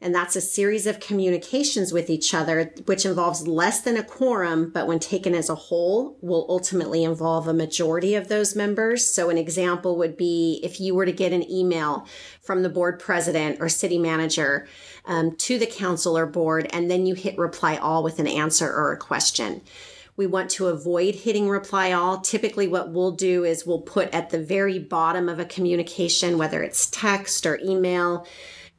And 0.00 0.14
that's 0.14 0.36
a 0.36 0.40
series 0.40 0.86
of 0.86 1.00
communications 1.00 1.92
with 1.92 2.10
each 2.10 2.34
other, 2.34 2.72
which 2.84 3.06
involves 3.06 3.48
less 3.48 3.80
than 3.80 3.96
a 3.96 4.02
quorum, 4.02 4.70
but 4.72 4.86
when 4.86 4.98
taken 4.98 5.34
as 5.34 5.48
a 5.48 5.54
whole, 5.54 6.18
will 6.20 6.46
ultimately 6.48 7.04
involve 7.04 7.48
a 7.48 7.54
majority 7.54 8.14
of 8.14 8.28
those 8.28 8.54
members. 8.54 9.06
So, 9.06 9.30
an 9.30 9.38
example 9.38 9.96
would 9.96 10.16
be 10.16 10.60
if 10.62 10.80
you 10.80 10.94
were 10.94 11.06
to 11.06 11.12
get 11.12 11.32
an 11.32 11.50
email 11.50 12.06
from 12.42 12.62
the 12.62 12.68
board 12.68 12.98
president 12.98 13.60
or 13.60 13.68
city 13.68 13.98
manager 13.98 14.66
um, 15.06 15.36
to 15.36 15.58
the 15.58 15.66
council 15.66 16.18
or 16.18 16.26
board, 16.26 16.68
and 16.72 16.90
then 16.90 17.06
you 17.06 17.14
hit 17.14 17.38
reply 17.38 17.76
all 17.76 18.02
with 18.02 18.18
an 18.18 18.26
answer 18.26 18.66
or 18.66 18.92
a 18.92 18.98
question. 18.98 19.62
We 20.16 20.26
want 20.26 20.50
to 20.52 20.68
avoid 20.68 21.16
hitting 21.16 21.48
reply 21.48 21.90
all. 21.90 22.20
Typically, 22.20 22.68
what 22.68 22.92
we'll 22.92 23.12
do 23.12 23.44
is 23.44 23.66
we'll 23.66 23.80
put 23.80 24.14
at 24.14 24.30
the 24.30 24.38
very 24.38 24.78
bottom 24.78 25.28
of 25.28 25.40
a 25.40 25.44
communication, 25.44 26.38
whether 26.38 26.62
it's 26.62 26.88
text 26.90 27.46
or 27.46 27.58
email, 27.64 28.24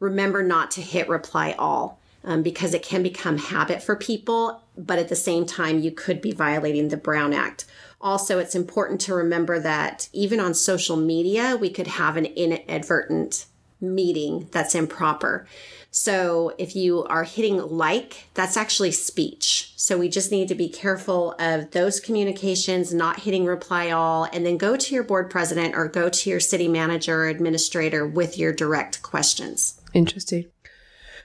remember 0.06 0.42
not 0.42 0.72
to 0.72 0.82
hit 0.82 1.10
reply 1.10 1.56
all. 1.58 2.00
Um, 2.28 2.42
because 2.42 2.74
it 2.74 2.82
can 2.82 3.04
become 3.04 3.38
habit 3.38 3.84
for 3.84 3.96
people, 3.96 4.64
but 4.76 4.98
at 4.98 5.10
the 5.10 5.16
same 5.16 5.46
time, 5.46 5.78
you 5.78 5.92
could 5.92 6.22
be 6.22 6.32
violating 6.32 6.88
the 6.88 6.98
Brown 6.98 7.34
Act. 7.34 7.66
Also, 8.02 8.40
it's 8.40 8.56
important 8.56 9.00
to 9.02 9.14
remember 9.14 9.60
that 9.60 10.10
even 10.12 10.40
on 10.40 10.56
social 10.56 10.98
media, 10.98 11.56
we 11.56 11.70
could 11.70 11.86
have 11.86 12.18
an 12.18 12.26
inadvertent 12.26 13.46
meeting 13.80 14.48
that's 14.52 14.74
improper. 14.74 15.46
So 15.92 16.54
if 16.58 16.76
you 16.76 17.04
are 17.06 17.24
hitting 17.24 17.58
like, 17.58 18.28
that's 18.34 18.58
actually 18.58 18.92
speech. 18.92 19.72
So 19.76 19.98
we 19.98 20.10
just 20.10 20.32
need 20.32 20.50
to 20.50 20.56
be 20.56 20.68
careful 20.68 21.36
of 21.40 21.72
those 21.72 22.00
communications, 22.00 22.94
not 22.94 23.22
hitting 23.22 23.46
reply 23.46 23.92
all, 23.92 24.28
and 24.34 24.46
then 24.46 24.58
go 24.58 24.76
to 24.76 24.94
your 24.94 25.04
board 25.04 25.30
president 25.30 25.76
or 25.76 25.88
go 25.88 26.10
to 26.10 26.30
your 26.30 26.40
city 26.40 26.68
manager 26.68 27.24
or 27.24 27.28
administrator 27.28 28.06
with 28.06 28.38
your 28.38 28.52
direct 28.52 29.02
questions. 29.04 29.80
Interesting. 29.96 30.46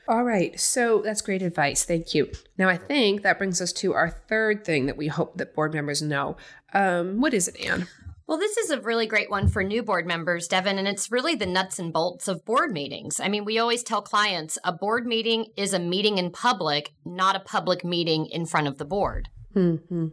All 0.08 0.24
right. 0.24 0.58
So 0.58 1.02
that's 1.02 1.20
great 1.20 1.42
advice. 1.42 1.84
Thank 1.84 2.14
you. 2.14 2.30
Now, 2.56 2.68
I 2.68 2.76
think 2.76 3.22
that 3.22 3.38
brings 3.38 3.60
us 3.60 3.72
to 3.74 3.94
our 3.94 4.10
third 4.10 4.64
thing 4.64 4.86
that 4.86 4.96
we 4.96 5.08
hope 5.08 5.36
that 5.36 5.54
board 5.54 5.74
members 5.74 6.02
know. 6.02 6.36
Um, 6.72 7.20
what 7.20 7.34
is 7.34 7.48
it, 7.48 7.60
Anne? 7.60 7.86
Well, 8.26 8.38
this 8.38 8.56
is 8.56 8.70
a 8.70 8.80
really 8.80 9.06
great 9.06 9.28
one 9.28 9.48
for 9.48 9.64
new 9.64 9.82
board 9.82 10.06
members, 10.06 10.46
Devin, 10.46 10.78
and 10.78 10.86
it's 10.86 11.10
really 11.10 11.34
the 11.34 11.46
nuts 11.46 11.80
and 11.80 11.92
bolts 11.92 12.28
of 12.28 12.44
board 12.44 12.72
meetings. 12.72 13.18
I 13.18 13.28
mean, 13.28 13.44
we 13.44 13.58
always 13.58 13.82
tell 13.82 14.02
clients 14.02 14.56
a 14.62 14.72
board 14.72 15.04
meeting 15.04 15.46
is 15.56 15.74
a 15.74 15.80
meeting 15.80 16.16
in 16.16 16.30
public, 16.30 16.92
not 17.04 17.34
a 17.34 17.40
public 17.40 17.84
meeting 17.84 18.26
in 18.26 18.46
front 18.46 18.68
of 18.68 18.78
the 18.78 18.84
board. 18.84 19.30
Mm-hmm. 19.56 20.08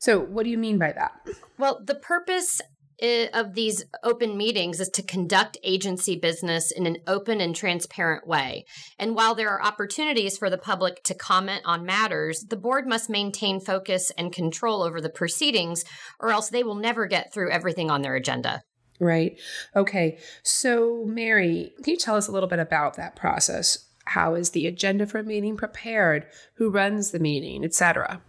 So, 0.00 0.18
what 0.18 0.42
do 0.42 0.50
you 0.50 0.58
mean 0.58 0.78
by 0.78 0.90
that? 0.90 1.12
Well, 1.58 1.80
the 1.84 1.94
purpose 1.94 2.60
of 3.02 3.54
these 3.54 3.84
open 4.02 4.36
meetings 4.36 4.80
is 4.80 4.88
to 4.90 5.02
conduct 5.02 5.58
agency 5.62 6.16
business 6.16 6.70
in 6.70 6.86
an 6.86 6.98
open 7.06 7.40
and 7.40 7.54
transparent 7.54 8.26
way. 8.26 8.64
And 8.98 9.14
while 9.14 9.34
there 9.34 9.50
are 9.50 9.62
opportunities 9.62 10.36
for 10.36 10.50
the 10.50 10.58
public 10.58 11.02
to 11.04 11.14
comment 11.14 11.62
on 11.64 11.86
matters, 11.86 12.44
the 12.48 12.56
board 12.56 12.86
must 12.86 13.10
maintain 13.10 13.60
focus 13.60 14.10
and 14.16 14.32
control 14.32 14.82
over 14.82 15.00
the 15.00 15.10
proceedings, 15.10 15.84
or 16.18 16.30
else 16.30 16.50
they 16.50 16.62
will 16.62 16.74
never 16.74 17.06
get 17.06 17.32
through 17.32 17.50
everything 17.50 17.90
on 17.90 18.02
their 18.02 18.14
agenda. 18.14 18.62
Right. 19.00 19.40
Okay. 19.74 20.18
So, 20.42 21.04
Mary, 21.06 21.72
can 21.82 21.92
you 21.92 21.96
tell 21.96 22.16
us 22.16 22.28
a 22.28 22.32
little 22.32 22.48
bit 22.48 22.58
about 22.58 22.96
that 22.96 23.16
process? 23.16 23.89
How 24.10 24.34
is 24.34 24.50
the 24.50 24.66
agenda 24.66 25.06
for 25.06 25.18
a 25.18 25.22
meeting 25.22 25.56
prepared? 25.56 26.26
Who 26.54 26.68
runs 26.68 27.12
the 27.12 27.20
meeting, 27.20 27.64
etc.? 27.64 28.20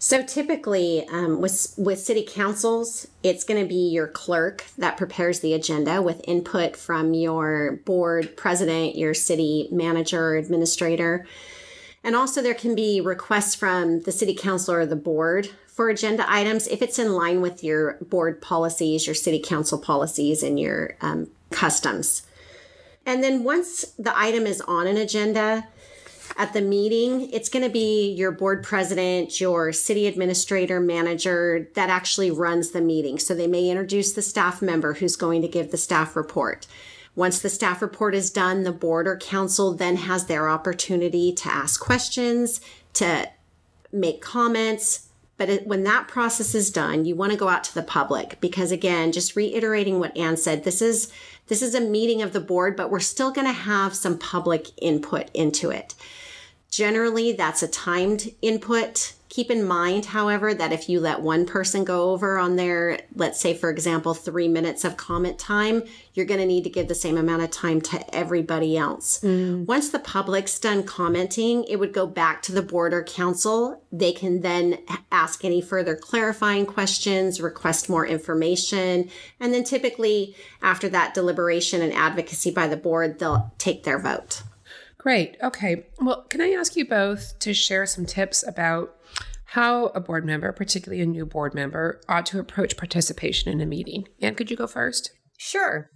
So 0.00 0.24
typically, 0.24 1.06
um, 1.12 1.40
with 1.40 1.74
with 1.78 2.00
city 2.00 2.24
councils, 2.26 3.06
it's 3.22 3.44
going 3.44 3.62
to 3.62 3.68
be 3.68 3.88
your 3.88 4.08
clerk 4.08 4.64
that 4.78 4.96
prepares 4.96 5.38
the 5.38 5.54
agenda 5.54 6.02
with 6.02 6.20
input 6.24 6.76
from 6.76 7.14
your 7.14 7.80
board 7.84 8.36
president, 8.36 8.96
your 8.96 9.14
city 9.14 9.68
manager, 9.70 10.34
administrator, 10.34 11.24
and 12.02 12.16
also 12.16 12.42
there 12.42 12.52
can 12.54 12.74
be 12.74 13.00
requests 13.00 13.54
from 13.54 14.00
the 14.02 14.12
city 14.12 14.34
council 14.34 14.74
or 14.74 14.86
the 14.86 14.96
board 14.96 15.50
for 15.68 15.88
agenda 15.88 16.24
items 16.28 16.66
if 16.66 16.82
it's 16.82 16.98
in 16.98 17.12
line 17.12 17.40
with 17.40 17.62
your 17.62 17.96
board 18.00 18.42
policies, 18.42 19.06
your 19.06 19.14
city 19.14 19.38
council 19.38 19.78
policies, 19.78 20.42
and 20.42 20.58
your 20.58 20.96
um, 21.00 21.28
customs. 21.52 22.22
And 23.08 23.24
then 23.24 23.42
once 23.42 23.86
the 23.98 24.12
item 24.14 24.46
is 24.46 24.60
on 24.60 24.86
an 24.86 24.98
agenda, 24.98 25.66
at 26.36 26.52
the 26.52 26.60
meeting, 26.60 27.30
it's 27.32 27.48
going 27.48 27.64
to 27.64 27.70
be 27.70 28.12
your 28.12 28.30
board 28.30 28.62
president, 28.62 29.40
your 29.40 29.72
city 29.72 30.06
administrator, 30.06 30.78
manager 30.78 31.70
that 31.74 31.88
actually 31.88 32.30
runs 32.30 32.72
the 32.72 32.82
meeting. 32.82 33.18
So 33.18 33.34
they 33.34 33.46
may 33.46 33.70
introduce 33.70 34.12
the 34.12 34.20
staff 34.20 34.60
member 34.60 34.92
who's 34.92 35.16
going 35.16 35.40
to 35.40 35.48
give 35.48 35.70
the 35.70 35.78
staff 35.78 36.16
report. 36.16 36.66
Once 37.16 37.40
the 37.40 37.48
staff 37.48 37.80
report 37.80 38.14
is 38.14 38.30
done, 38.30 38.64
the 38.64 38.72
board 38.72 39.08
or 39.08 39.16
council 39.16 39.72
then 39.72 39.96
has 39.96 40.26
their 40.26 40.46
opportunity 40.46 41.32
to 41.32 41.48
ask 41.48 41.80
questions, 41.80 42.60
to 42.92 43.26
make 43.90 44.20
comments. 44.20 45.07
But 45.38 45.48
it, 45.48 45.66
when 45.66 45.84
that 45.84 46.08
process 46.08 46.54
is 46.54 46.70
done, 46.70 47.04
you 47.04 47.14
want 47.14 47.32
to 47.32 47.38
go 47.38 47.48
out 47.48 47.64
to 47.64 47.74
the 47.74 47.82
public 47.82 48.38
because 48.40 48.70
again, 48.72 49.12
just 49.12 49.36
reiterating 49.36 50.00
what 50.00 50.16
Anne 50.16 50.36
said, 50.36 50.64
this 50.64 50.82
is 50.82 51.10
this 51.46 51.62
is 51.62 51.74
a 51.74 51.80
meeting 51.80 52.20
of 52.20 52.34
the 52.34 52.40
board, 52.40 52.76
but 52.76 52.90
we're 52.90 53.00
still 53.00 53.30
going 53.30 53.46
to 53.46 53.52
have 53.52 53.94
some 53.94 54.18
public 54.18 54.66
input 54.82 55.30
into 55.32 55.70
it. 55.70 55.94
Generally, 56.70 57.32
that's 57.32 57.62
a 57.62 57.68
timed 57.68 58.34
input. 58.42 59.14
Keep 59.28 59.50
in 59.50 59.62
mind, 59.62 60.06
however, 60.06 60.54
that 60.54 60.72
if 60.72 60.88
you 60.88 61.00
let 61.00 61.20
one 61.20 61.44
person 61.44 61.84
go 61.84 62.12
over 62.12 62.38
on 62.38 62.56
their, 62.56 63.00
let's 63.14 63.38
say, 63.38 63.52
for 63.52 63.68
example, 63.68 64.14
three 64.14 64.48
minutes 64.48 64.84
of 64.84 64.96
comment 64.96 65.38
time, 65.38 65.82
you're 66.14 66.24
going 66.24 66.40
to 66.40 66.46
need 66.46 66.64
to 66.64 66.70
give 66.70 66.88
the 66.88 66.94
same 66.94 67.18
amount 67.18 67.42
of 67.42 67.50
time 67.50 67.80
to 67.82 68.14
everybody 68.16 68.78
else. 68.78 69.20
Mm. 69.20 69.66
Once 69.66 69.90
the 69.90 69.98
public's 69.98 70.58
done 70.58 70.82
commenting, 70.82 71.64
it 71.64 71.76
would 71.76 71.92
go 71.92 72.06
back 72.06 72.40
to 72.42 72.52
the 72.52 72.62
board 72.62 72.94
or 72.94 73.02
council. 73.04 73.82
They 73.92 74.12
can 74.12 74.40
then 74.40 74.78
ask 75.12 75.44
any 75.44 75.60
further 75.60 75.94
clarifying 75.94 76.64
questions, 76.64 77.38
request 77.38 77.90
more 77.90 78.06
information, 78.06 79.10
and 79.40 79.52
then 79.52 79.62
typically 79.62 80.34
after 80.62 80.88
that 80.88 81.12
deliberation 81.12 81.82
and 81.82 81.92
advocacy 81.92 82.50
by 82.50 82.66
the 82.66 82.76
board, 82.78 83.18
they'll 83.18 83.52
take 83.58 83.84
their 83.84 83.98
vote. 83.98 84.42
Great. 84.96 85.36
Okay. 85.42 85.86
Well, 86.00 86.22
can 86.22 86.40
I 86.40 86.50
ask 86.50 86.76
you 86.76 86.86
both 86.86 87.38
to 87.38 87.54
share 87.54 87.86
some 87.86 88.04
tips 88.04 88.46
about 88.46 88.96
how 89.52 89.86
a 89.86 90.00
board 90.00 90.26
member, 90.26 90.52
particularly 90.52 91.02
a 91.02 91.06
new 91.06 91.24
board 91.24 91.54
member, 91.54 92.02
ought 92.06 92.26
to 92.26 92.38
approach 92.38 92.76
participation 92.76 93.50
in 93.50 93.62
a 93.62 93.66
meeting? 93.66 94.06
And 94.20 94.36
could 94.36 94.50
you 94.50 94.58
go 94.58 94.66
first? 94.66 95.10
Sure. 95.38 95.88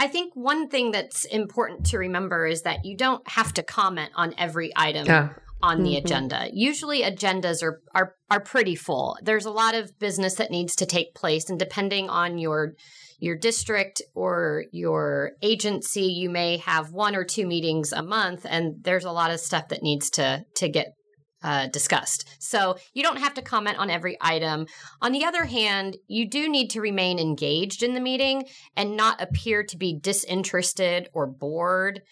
I 0.00 0.08
think 0.08 0.32
one 0.34 0.68
thing 0.68 0.90
that's 0.90 1.24
important 1.24 1.86
to 1.86 1.98
remember 1.98 2.44
is 2.44 2.62
that 2.62 2.84
you 2.84 2.96
don't 2.96 3.22
have 3.28 3.54
to 3.54 3.62
comment 3.62 4.10
on 4.16 4.34
every 4.36 4.72
item 4.74 5.06
yeah. 5.06 5.28
on 5.62 5.84
the 5.84 5.90
mm-hmm. 5.90 6.06
agenda. 6.06 6.48
Usually 6.52 7.02
agendas 7.02 7.62
are, 7.62 7.80
are 7.94 8.16
are 8.30 8.40
pretty 8.40 8.74
full. 8.74 9.16
There's 9.22 9.46
a 9.46 9.52
lot 9.52 9.76
of 9.76 9.96
business 10.00 10.34
that 10.34 10.50
needs 10.50 10.74
to 10.76 10.86
take 10.86 11.14
place 11.14 11.48
and 11.48 11.58
depending 11.58 12.10
on 12.10 12.38
your 12.38 12.74
your 13.20 13.36
district 13.36 14.02
or 14.14 14.64
your 14.72 15.32
agency, 15.42 16.02
you 16.02 16.30
may 16.30 16.58
have 16.58 16.92
one 16.92 17.14
or 17.14 17.24
two 17.24 17.46
meetings 17.46 17.92
a 17.92 18.02
month, 18.02 18.46
and 18.48 18.82
there's 18.82 19.04
a 19.04 19.12
lot 19.12 19.30
of 19.30 19.40
stuff 19.40 19.68
that 19.68 19.82
needs 19.82 20.10
to 20.10 20.44
to 20.56 20.68
get 20.68 20.94
uh, 21.42 21.68
discussed. 21.68 22.28
So 22.38 22.76
you 22.94 23.02
don't 23.02 23.18
have 23.18 23.34
to 23.34 23.42
comment 23.42 23.78
on 23.78 23.90
every 23.90 24.16
item. 24.20 24.66
On 25.00 25.12
the 25.12 25.24
other 25.24 25.44
hand, 25.44 25.96
you 26.06 26.28
do 26.28 26.48
need 26.48 26.70
to 26.70 26.80
remain 26.80 27.18
engaged 27.18 27.82
in 27.82 27.94
the 27.94 28.00
meeting 28.00 28.44
and 28.76 28.96
not 28.96 29.22
appear 29.22 29.62
to 29.64 29.76
be 29.76 29.98
disinterested 29.98 31.08
or 31.12 31.26
bored 31.26 32.02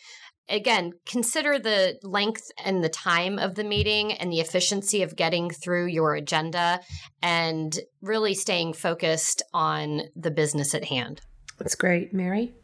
again, 0.48 0.92
consider 1.04 1.58
the 1.58 1.98
length 2.02 2.50
and 2.64 2.82
the 2.82 2.88
time 2.88 3.38
of 3.38 3.54
the 3.54 3.64
meeting 3.64 4.12
and 4.12 4.32
the 4.32 4.40
efficiency 4.40 5.02
of 5.02 5.16
getting 5.16 5.50
through 5.50 5.86
your 5.86 6.14
agenda 6.14 6.80
and 7.22 7.78
really 8.00 8.34
staying 8.34 8.72
focused 8.72 9.42
on 9.52 10.02
the 10.14 10.30
business 10.30 10.74
at 10.74 10.84
hand. 10.84 11.20
That's 11.58 11.74
great. 11.74 12.12
Mary? 12.12 12.54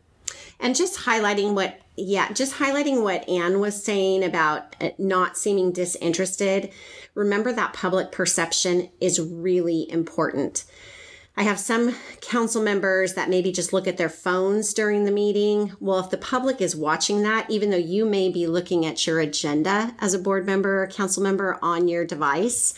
And 0.60 0.76
just 0.76 1.00
highlighting 1.00 1.54
what, 1.54 1.80
yeah, 1.96 2.32
just 2.32 2.54
highlighting 2.54 3.02
what 3.02 3.28
Anne 3.28 3.60
was 3.60 3.82
saying 3.82 4.24
about 4.24 4.76
not 4.98 5.36
seeming 5.36 5.72
disinterested. 5.72 6.70
Remember 7.14 7.52
that 7.52 7.72
public 7.72 8.12
perception 8.12 8.90
is 9.00 9.20
really 9.20 9.90
important. 9.90 10.64
I 11.34 11.44
have 11.44 11.58
some 11.58 11.96
council 12.20 12.62
members 12.62 13.14
that 13.14 13.30
maybe 13.30 13.52
just 13.52 13.72
look 13.72 13.88
at 13.88 13.96
their 13.96 14.10
phones 14.10 14.74
during 14.74 15.04
the 15.04 15.10
meeting. 15.10 15.72
Well, 15.80 15.98
if 15.98 16.10
the 16.10 16.18
public 16.18 16.60
is 16.60 16.76
watching 16.76 17.22
that, 17.22 17.50
even 17.50 17.70
though 17.70 17.76
you 17.76 18.04
may 18.04 18.28
be 18.28 18.46
looking 18.46 18.84
at 18.84 19.06
your 19.06 19.18
agenda 19.18 19.94
as 19.98 20.12
a 20.12 20.18
board 20.18 20.44
member 20.44 20.82
or 20.82 20.88
council 20.88 21.22
member 21.22 21.58
on 21.62 21.88
your 21.88 22.04
device, 22.04 22.74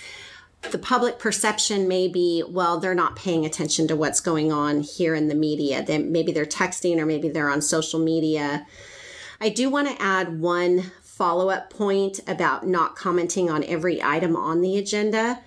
the 0.70 0.78
public 0.78 1.18
perception 1.18 1.88
may 1.88 2.08
be, 2.08 2.42
well, 2.46 2.78
they're 2.78 2.94
not 2.94 3.16
paying 3.16 3.44
attention 3.44 3.88
to 3.88 3.96
what's 3.96 4.20
going 4.20 4.52
on 4.52 4.80
here 4.80 5.14
in 5.14 5.28
the 5.28 5.34
media. 5.34 5.82
They, 5.84 5.98
maybe 5.98 6.32
they're 6.32 6.46
texting 6.46 6.98
or 6.98 7.06
maybe 7.06 7.28
they're 7.28 7.50
on 7.50 7.62
social 7.62 8.00
media. 8.00 8.66
I 9.40 9.48
do 9.48 9.68
want 9.70 9.88
to 9.88 10.02
add 10.02 10.40
one 10.40 10.92
follow 11.02 11.48
up 11.48 11.70
point 11.70 12.20
about 12.26 12.66
not 12.66 12.96
commenting 12.96 13.48
on 13.50 13.62
every 13.64 14.02
item 14.02 14.34
on 14.34 14.60
the 14.62 14.76
agenda 14.76 15.40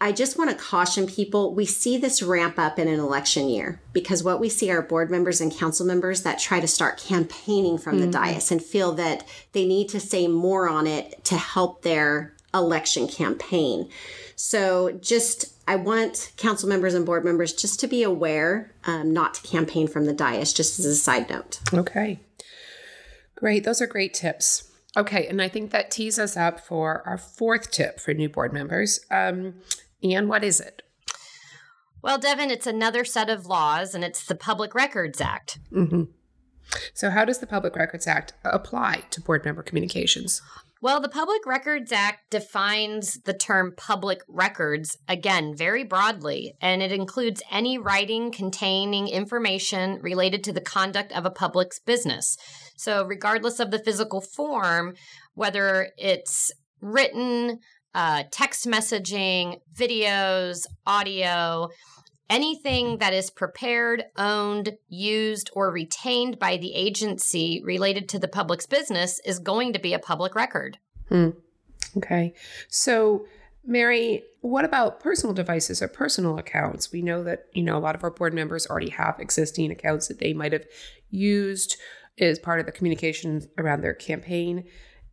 I 0.00 0.12
just 0.12 0.38
want 0.38 0.50
to 0.50 0.56
caution 0.56 1.06
people 1.06 1.54
we 1.54 1.64
see 1.64 1.98
this 1.98 2.22
ramp 2.22 2.58
up 2.58 2.78
in 2.78 2.88
an 2.88 3.00
election 3.00 3.48
year 3.48 3.80
because 3.92 4.22
what 4.22 4.40
we 4.40 4.48
see 4.48 4.70
are 4.70 4.82
board 4.82 5.10
members 5.10 5.40
and 5.40 5.52
council 5.52 5.86
members 5.86 6.22
that 6.22 6.38
try 6.38 6.60
to 6.60 6.66
start 6.66 6.98
campaigning 6.98 7.78
from 7.78 7.96
mm-hmm. 7.96 8.10
the 8.10 8.18
dais 8.18 8.50
and 8.50 8.62
feel 8.62 8.92
that 8.92 9.26
they 9.52 9.66
need 9.66 9.88
to 9.90 10.00
say 10.00 10.26
more 10.26 10.68
on 10.68 10.86
it 10.86 11.24
to 11.24 11.36
help 11.36 11.82
their 11.82 12.34
election 12.58 13.08
campaign. 13.08 13.88
So 14.36 14.92
just 15.00 15.54
I 15.66 15.76
want 15.76 16.32
council 16.36 16.68
members 16.68 16.94
and 16.94 17.04
board 17.04 17.24
members 17.24 17.52
just 17.52 17.80
to 17.80 17.86
be 17.86 18.02
aware 18.02 18.74
um, 18.84 19.12
not 19.12 19.34
to 19.34 19.42
campaign 19.42 19.88
from 19.88 20.04
the 20.06 20.12
dais, 20.12 20.52
just 20.52 20.78
as 20.78 20.84
a 20.84 20.94
side 20.94 21.28
note. 21.30 21.60
Okay. 21.72 22.20
Great. 23.36 23.64
Those 23.64 23.80
are 23.80 23.86
great 23.86 24.14
tips. 24.14 24.70
Okay, 24.96 25.26
and 25.28 25.40
I 25.40 25.48
think 25.48 25.70
that 25.70 25.90
tees 25.90 26.18
us 26.18 26.36
up 26.36 26.58
for 26.58 27.06
our 27.06 27.18
fourth 27.18 27.70
tip 27.70 28.00
for 28.00 28.12
new 28.14 28.28
board 28.28 28.52
members. 28.52 29.00
Um, 29.10 29.54
and 30.02 30.28
what 30.28 30.42
is 30.42 30.60
it? 30.60 30.82
Well, 32.02 32.18
Devin, 32.18 32.50
it's 32.50 32.66
another 32.66 33.04
set 33.04 33.28
of 33.28 33.46
laws, 33.46 33.94
and 33.94 34.02
it's 34.02 34.24
the 34.24 34.34
Public 34.34 34.74
Records 34.74 35.20
Act. 35.20 35.58
Mm-hmm. 35.72 36.04
So, 36.94 37.10
how 37.10 37.24
does 37.24 37.38
the 37.38 37.46
Public 37.46 37.76
Records 37.76 38.06
Act 38.06 38.32
apply 38.44 39.04
to 39.10 39.20
board 39.20 39.44
member 39.44 39.62
communications? 39.62 40.42
Well, 40.80 41.00
the 41.00 41.08
Public 41.08 41.44
Records 41.44 41.90
Act 41.90 42.30
defines 42.30 43.18
the 43.24 43.34
term 43.34 43.74
public 43.76 44.20
records 44.28 44.96
again 45.08 45.56
very 45.56 45.82
broadly, 45.82 46.54
and 46.60 46.82
it 46.82 46.92
includes 46.92 47.42
any 47.50 47.78
writing 47.78 48.30
containing 48.30 49.08
information 49.08 49.98
related 50.00 50.44
to 50.44 50.52
the 50.52 50.60
conduct 50.60 51.10
of 51.10 51.26
a 51.26 51.30
public's 51.30 51.80
business. 51.80 52.36
So, 52.76 53.04
regardless 53.04 53.58
of 53.58 53.72
the 53.72 53.80
physical 53.80 54.20
form, 54.20 54.94
whether 55.34 55.88
it's 55.96 56.52
written, 56.80 57.58
uh, 57.92 58.22
text 58.30 58.64
messaging, 58.64 59.58
videos, 59.76 60.64
audio, 60.86 61.70
anything 62.30 62.98
that 62.98 63.12
is 63.12 63.30
prepared, 63.30 64.04
owned, 64.16 64.76
used, 64.88 65.50
or 65.54 65.70
retained 65.70 66.38
by 66.38 66.56
the 66.56 66.74
agency 66.74 67.62
related 67.64 68.08
to 68.10 68.18
the 68.18 68.28
public's 68.28 68.66
business 68.66 69.20
is 69.24 69.38
going 69.38 69.72
to 69.72 69.78
be 69.78 69.94
a 69.94 69.98
public 69.98 70.34
record. 70.34 70.78
Hmm. 71.08 71.30
Okay. 71.96 72.34
So, 72.68 73.26
Mary, 73.64 74.24
what 74.40 74.64
about 74.64 75.00
personal 75.00 75.34
devices 75.34 75.82
or 75.82 75.88
personal 75.88 76.38
accounts? 76.38 76.92
We 76.92 77.02
know 77.02 77.22
that, 77.24 77.46
you 77.52 77.62
know, 77.62 77.76
a 77.76 77.80
lot 77.80 77.94
of 77.94 78.04
our 78.04 78.10
board 78.10 78.34
members 78.34 78.66
already 78.66 78.90
have 78.90 79.18
existing 79.18 79.70
accounts 79.70 80.08
that 80.08 80.18
they 80.18 80.32
might 80.32 80.52
have 80.52 80.66
used 81.10 81.76
as 82.18 82.38
part 82.38 82.60
of 82.60 82.66
the 82.66 82.72
communication 82.72 83.48
around 83.58 83.80
their 83.80 83.94
campaign. 83.94 84.64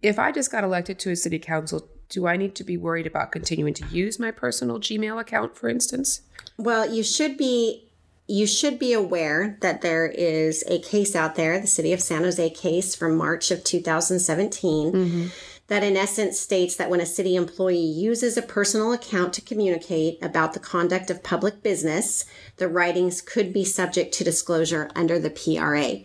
If 0.01 0.19
I 0.19 0.31
just 0.31 0.51
got 0.51 0.63
elected 0.63 0.99
to 0.99 1.11
a 1.11 1.15
city 1.15 1.39
council, 1.39 1.89
do 2.09 2.27
I 2.27 2.37
need 2.37 2.55
to 2.55 2.63
be 2.63 2.77
worried 2.77 3.07
about 3.07 3.31
continuing 3.31 3.73
to 3.75 3.85
use 3.87 4.19
my 4.19 4.31
personal 4.31 4.79
Gmail 4.79 5.19
account, 5.19 5.55
for 5.55 5.69
instance? 5.69 6.21
Well, 6.57 6.89
you 6.89 7.03
should 7.03 7.37
be 7.37 7.85
you 8.27 8.47
should 8.47 8.79
be 8.79 8.91
aware 8.91 9.57
that 9.61 9.81
there 9.81 10.07
is 10.07 10.63
a 10.67 10.79
case 10.79 11.15
out 11.15 11.35
there, 11.35 11.59
the 11.59 11.67
City 11.67 11.93
of 11.93 12.01
San 12.01 12.23
Jose 12.23 12.49
case 12.51 12.95
from 12.95 13.15
March 13.15 13.51
of 13.51 13.63
2017, 13.63 14.91
mm-hmm. 14.91 15.27
that 15.67 15.83
in 15.83 15.95
essence 15.95 16.39
states 16.39 16.75
that 16.75 16.89
when 16.89 16.99
a 16.99 17.05
city 17.05 17.35
employee 17.35 17.77
uses 17.77 18.35
a 18.35 18.41
personal 18.41 18.93
account 18.93 19.31
to 19.33 19.41
communicate 19.41 20.17
about 20.23 20.53
the 20.53 20.59
conduct 20.59 21.11
of 21.11 21.21
public 21.21 21.61
business, 21.61 22.25
the 22.57 22.67
writings 22.67 23.21
could 23.21 23.53
be 23.53 23.63
subject 23.63 24.11
to 24.15 24.23
disclosure 24.23 24.89
under 24.95 25.19
the 25.19 25.29
PRA. 25.29 25.99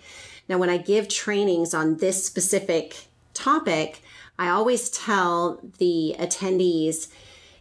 Now, 0.47 0.59
when 0.59 0.69
I 0.69 0.77
give 0.77 1.09
trainings 1.09 1.73
on 1.73 1.99
this 1.99 2.27
specific 2.27 3.07
topic, 3.33 4.03
I 4.41 4.49
always 4.49 4.89
tell 4.89 5.61
the 5.77 6.17
attendees 6.19 7.09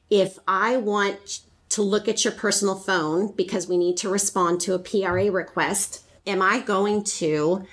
if 0.09 0.39
I 0.47 0.77
want 0.77 1.41
to 1.69 1.81
look 1.81 2.07
at 2.07 2.23
your 2.23 2.31
personal 2.31 2.75
phone 2.75 3.33
because 3.35 3.67
we 3.67 3.77
need 3.77 3.97
to 3.97 4.09
respond 4.09 4.61
to 4.61 4.73
a 4.73 4.79
PRA 4.79 5.29
request, 5.29 6.05
am 6.25 6.41
I 6.41 6.61
going 6.61 7.03
to 7.03 7.65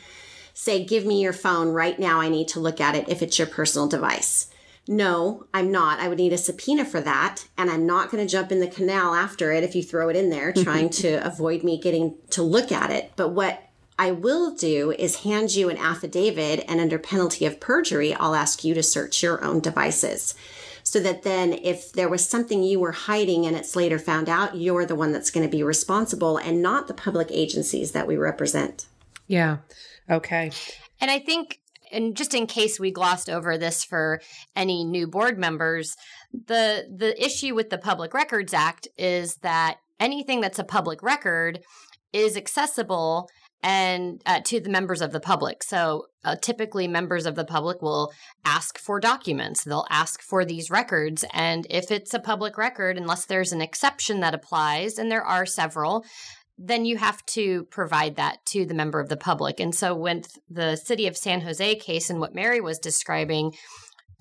say, 0.54 0.84
Give 0.84 1.06
me 1.06 1.22
your 1.22 1.32
phone 1.32 1.69
right 1.69 1.97
now? 2.00 2.21
I 2.21 2.28
need 2.28 2.49
to 2.49 2.60
look 2.60 2.80
at 2.80 2.97
it 2.97 3.08
if 3.08 3.23
it's 3.23 3.38
your 3.38 3.47
personal 3.47 3.86
device. 3.86 4.49
No, 4.88 5.47
I'm 5.54 5.71
not. 5.71 6.00
I 6.00 6.08
would 6.08 6.19
need 6.19 6.32
a 6.32 6.38
subpoena 6.38 6.84
for 6.84 7.00
that. 7.00 7.45
And 7.56 7.71
I'm 7.71 7.86
not 7.86 8.10
going 8.10 8.26
to 8.26 8.30
jump 8.30 8.50
in 8.50 8.58
the 8.58 8.66
canal 8.66 9.14
after 9.14 9.52
it 9.52 9.62
if 9.62 9.76
you 9.76 9.84
throw 9.84 10.08
it 10.08 10.16
in 10.16 10.30
there, 10.30 10.52
trying 10.52 10.90
to 11.02 11.25
avoid 11.25 11.62
me 11.62 11.78
getting 11.78 12.16
to 12.30 12.42
look 12.42 12.73
at 12.73 12.90
it. 12.90 13.12
But 13.14 13.28
what 13.28 13.65
I 13.99 14.11
will 14.11 14.54
do 14.54 14.93
is 14.93 15.23
hand 15.23 15.54
you 15.54 15.71
an 15.71 15.78
affidavit, 15.78 16.65
and 16.69 16.80
under 16.80 16.99
penalty 16.99 17.47
of 17.47 17.61
perjury, 17.61 18.15
I'll 18.15 18.35
ask 18.35 18.63
you 18.63 18.75
to 18.75 18.82
search 18.82 19.23
your 19.23 19.43
own 19.43 19.61
devices. 19.61 20.35
So 20.82 21.00
that 21.00 21.23
then, 21.23 21.52
if 21.52 21.93
there 21.93 22.09
was 22.09 22.28
something 22.28 22.63
you 22.63 22.78
were 22.78 22.93
hiding 22.93 23.47
and 23.47 23.56
it's 23.56 23.75
later 23.75 23.99
found 23.99 24.28
out, 24.28 24.56
you're 24.56 24.87
the 24.87 24.95
one 24.95 25.13
that's 25.13 25.30
going 25.30 25.45
to 25.45 25.50
be 25.56 25.63
responsible 25.63 26.37
and 26.37 26.63
not 26.63 26.87
the 26.87 26.95
public 26.95 27.28
agencies 27.30 27.93
that 27.93 28.06
we 28.06 28.17
represent. 28.17 28.87
Yeah. 29.26 29.59
Okay. 30.09 30.52
And 31.00 31.11
I 31.11 31.19
think 31.19 31.59
and 31.93 32.17
just 32.17 32.35
in 32.35 32.47
case 32.47 32.78
we 32.78 32.91
glossed 32.91 33.30
over 33.30 33.56
this 33.56 33.85
for 33.85 34.21
any 34.54 34.85
new 34.85 35.06
board 35.06 35.39
members, 35.39 35.97
the 36.32 36.87
the 36.95 37.21
issue 37.23 37.54
with 37.54 37.71
the 37.71 37.78
Public 37.78 38.15
Records 38.15 38.54
Act 38.54 38.89
is 38.97 39.37
that 39.37 39.78
anything 39.99 40.41
that's 40.41 40.59
a 40.59 40.65
public 40.65 41.02
record 41.02 41.61
is 42.13 42.37
accessible 42.37 43.28
and 43.62 44.23
uh, 44.26 44.40
to 44.45 44.60
the 44.60 44.71
members 44.71 45.00
of 45.00 45.12
the 45.12 45.21
public. 45.21 45.62
So 45.62 46.06
uh, 46.25 46.36
typically, 46.36 46.88
members 46.88 47.26
of 47.26 47.34
the 47.34 47.45
public 47.45 47.82
will 47.82 48.12
ask 48.45 48.78
for 48.78 49.00
documents. 49.00 49.64
They'll 49.64 49.86
ask 49.90 50.23
for 50.23 50.45
these 50.45 50.71
records, 50.71 51.25
and 51.32 51.66
if 51.71 51.90
it's 51.90 52.14
a 52.14 52.21
public 52.21 52.58
record, 52.58 52.97
unless 52.97 53.26
there's 53.26 53.52
an 53.52 53.62
exception 53.62 54.21
that 54.21 54.34
applies, 54.34 54.99
and 54.99 55.10
there 55.10 55.25
are 55.25 55.47
several, 55.47 56.04
then 56.58 56.84
you 56.84 56.97
have 56.97 57.25
to 57.26 57.64
provide 57.64 58.16
that 58.16 58.38
to 58.47 58.64
the 58.64 58.75
member 58.75 59.00
of 59.00 59.08
the 59.08 59.16
public. 59.16 59.60
And 59.60 59.75
so, 59.75 59.95
with 59.95 60.38
the 60.49 60.76
city 60.76 61.06
of 61.06 61.16
San 61.16 61.42
Jose 61.42 61.76
case 61.76 62.10
and 62.10 62.21
what 62.21 62.34
Mary 62.34 62.60
was 62.60 62.78
describing, 62.78 63.52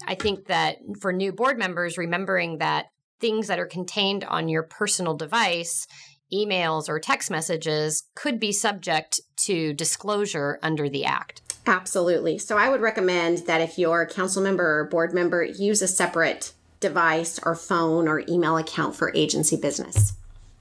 I 0.08 0.16
think 0.16 0.48
that 0.48 0.78
for 1.00 1.14
new 1.14 1.32
board 1.32 1.58
members, 1.58 1.98
remembering 1.98 2.58
that 2.58 2.88
things 3.22 3.48
that 3.48 3.60
are 3.60 3.66
contained 3.66 4.24
on 4.26 4.50
your 4.50 4.64
personal 4.64 5.16
device 5.16 5.88
emails 6.34 6.90
or 6.90 7.00
text 7.00 7.30
messages 7.30 8.04
could 8.16 8.40
be 8.40 8.52
subject 8.52 9.22
to 9.38 9.74
disclosure 9.74 10.60
under 10.62 10.90
the 10.90 11.06
Act. 11.06 11.42
Absolutely. 11.68 12.38
So 12.38 12.58
I 12.58 12.70
would 12.70 12.82
recommend 12.82 13.40
that 13.48 13.62
if 13.62 13.78
you're 13.78 14.02
a 14.02 14.08
council 14.08 14.42
member 14.42 14.80
or 14.80 14.86
board 14.86 15.14
member, 15.14 15.44
use 15.44 15.82
a 15.82 15.88
separate 15.88 16.54
device 16.80 17.40
or 17.44 17.56
phone 17.56 18.08
or 18.08 18.24
email 18.30 18.58
account 18.58 18.96
for 18.96 19.12
agency 19.16 19.56
business. 19.56 20.14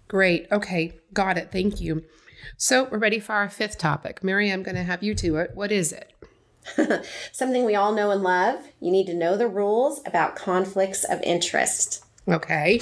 Great. 0.08 0.46
Okay. 0.50 0.98
Got 1.12 1.38
it. 1.38 1.50
Thank 1.52 1.80
you. 1.80 2.04
So 2.56 2.84
we're 2.84 2.98
ready 2.98 3.18
for 3.18 3.34
our 3.34 3.48
fifth 3.48 3.78
topic. 3.78 4.22
Mary, 4.22 4.50
I'm 4.50 4.62
going 4.62 4.76
to 4.76 4.82
have 4.82 5.02
you 5.02 5.14
to 5.16 5.36
it. 5.36 5.52
What 5.54 5.72
is 5.72 5.92
it? 5.92 6.12
Something 7.32 7.64
we 7.64 7.74
all 7.74 7.92
know 7.92 8.10
and 8.10 8.22
love. 8.22 8.64
You 8.80 8.90
need 8.90 9.06
to 9.06 9.14
know 9.14 9.36
the 9.36 9.48
rules 9.48 10.00
about 10.06 10.36
conflicts 10.36 11.04
of 11.04 11.20
interest. 11.22 12.04
Okay. 12.26 12.80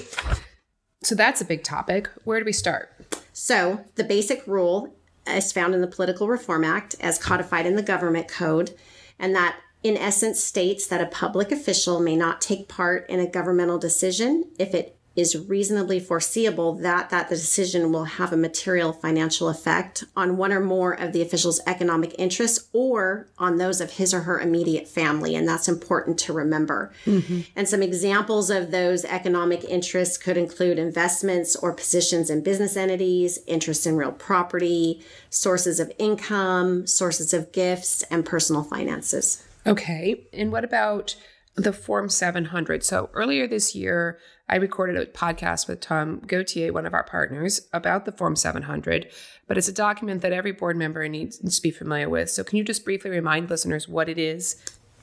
So 1.03 1.15
that's 1.15 1.41
a 1.41 1.45
big 1.45 1.65
topic. 1.65 2.09
Where 2.25 2.39
do 2.39 2.45
we 2.45 2.53
start? 2.53 2.95
So, 3.33 3.85
the 3.97 4.05
basic 4.05 4.47
rule 4.47 4.95
is 5.27 5.53
found 5.53 5.75
in 5.75 5.81
the 5.81 5.87
Political 5.87 6.29
Reform 6.29 6.65
Act 6.65 6.95
as 7.01 7.19
codified 7.19 7.67
in 7.67 7.77
the 7.77 7.83
Government 7.83 8.29
Code, 8.29 8.77
and 9.19 9.35
that 9.35 9.57
in 9.83 9.97
essence 9.97 10.43
states 10.43 10.87
that 10.87 11.01
a 11.01 11.07
public 11.07 11.51
official 11.51 11.99
may 12.01 12.15
not 12.15 12.41
take 12.41 12.69
part 12.69 13.09
in 13.09 13.19
a 13.19 13.29
governmental 13.29 13.79
decision 13.79 14.45
if 14.59 14.75
it 14.75 14.97
is 15.15 15.37
reasonably 15.49 16.01
foreseeable 16.01 16.75
that 16.75 17.11
that 17.11 17.29
the 17.29 17.37
decision 17.37 17.93
will 17.93 18.05
have 18.05 18.33
a 18.33 18.37
material 18.37 18.93
financial 18.93 19.49
effect 19.49 20.05
on 20.17 20.37
one 20.37 20.53
or 20.53 20.61
more 20.61 20.93
of 20.93 21.13
the 21.13 21.23
official's 21.23 21.61
economic 21.67 22.15
interests 22.19 22.69
or 22.73 23.29
on 23.39 23.57
those 23.57 23.81
of 23.81 23.93
his 23.93 24.15
or 24.15 24.21
her 24.21 24.41
immediate 24.41 24.89
family. 24.89 25.35
And 25.35 25.47
that's 25.47 25.69
important 25.69 26.19
to 26.21 26.33
remember. 26.33 26.93
Mm-hmm. 27.05 27.41
and 27.57 27.69
some 27.69 27.83
examples 27.83 28.51
of 28.51 28.71
those 28.71 29.05
economic 29.05 29.65
interests 29.65 30.17
could 30.17 30.37
include 30.37 30.79
investments 30.79 31.57
or 31.57 31.73
positions 31.73 32.31
in 32.31 32.43
business 32.43 32.77
entities 32.77 33.39
interests 33.47 33.87
in 33.87 33.97
real 33.97 34.13
property 34.13 35.03
sources 35.31 35.81
of 35.81 35.93
income 35.99 36.87
sources 36.87 37.35
of 37.35 37.53
gifts 37.53 38.03
and 38.05 38.25
personal 38.25 38.63
finances. 38.63 39.45
Okay. 39.67 40.25
And 40.33 40.51
what 40.51 40.65
about 40.65 41.15
the 41.55 41.73
Form 41.73 42.09
700. 42.09 42.83
So 42.83 43.11
earlier 43.13 43.47
this 43.47 43.75
year, 43.75 44.19
I 44.49 44.57
recorded 44.57 44.97
a 44.97 45.07
podcast 45.07 45.69
with 45.69 45.81
Tom 45.81 46.23
Gauthier, 46.27 46.73
one 46.73 46.87
of 46.87 46.95
our 46.95 47.05
partners, 47.05 47.69
about 47.73 48.05
the 48.05 48.13
Form 48.13 48.37
700, 48.37 49.11
but 49.47 49.59
it's 49.59 49.69
a 49.69 49.73
document 49.73 50.23
that 50.23 50.33
every 50.33 50.53
board 50.53 50.77
member 50.77 51.07
needs 51.09 51.39
to 51.39 51.63
be 51.63 51.71
familiar 51.71 52.09
with. 52.09 52.31
So 52.31 52.43
can 52.45 52.59
you 52.59 52.65
just 52.65 52.85
briefly 52.85 53.11
remind 53.11 53.51
listeners 53.51 53.89
what 53.89 54.09
it 54.09 54.19
is? 54.19 54.57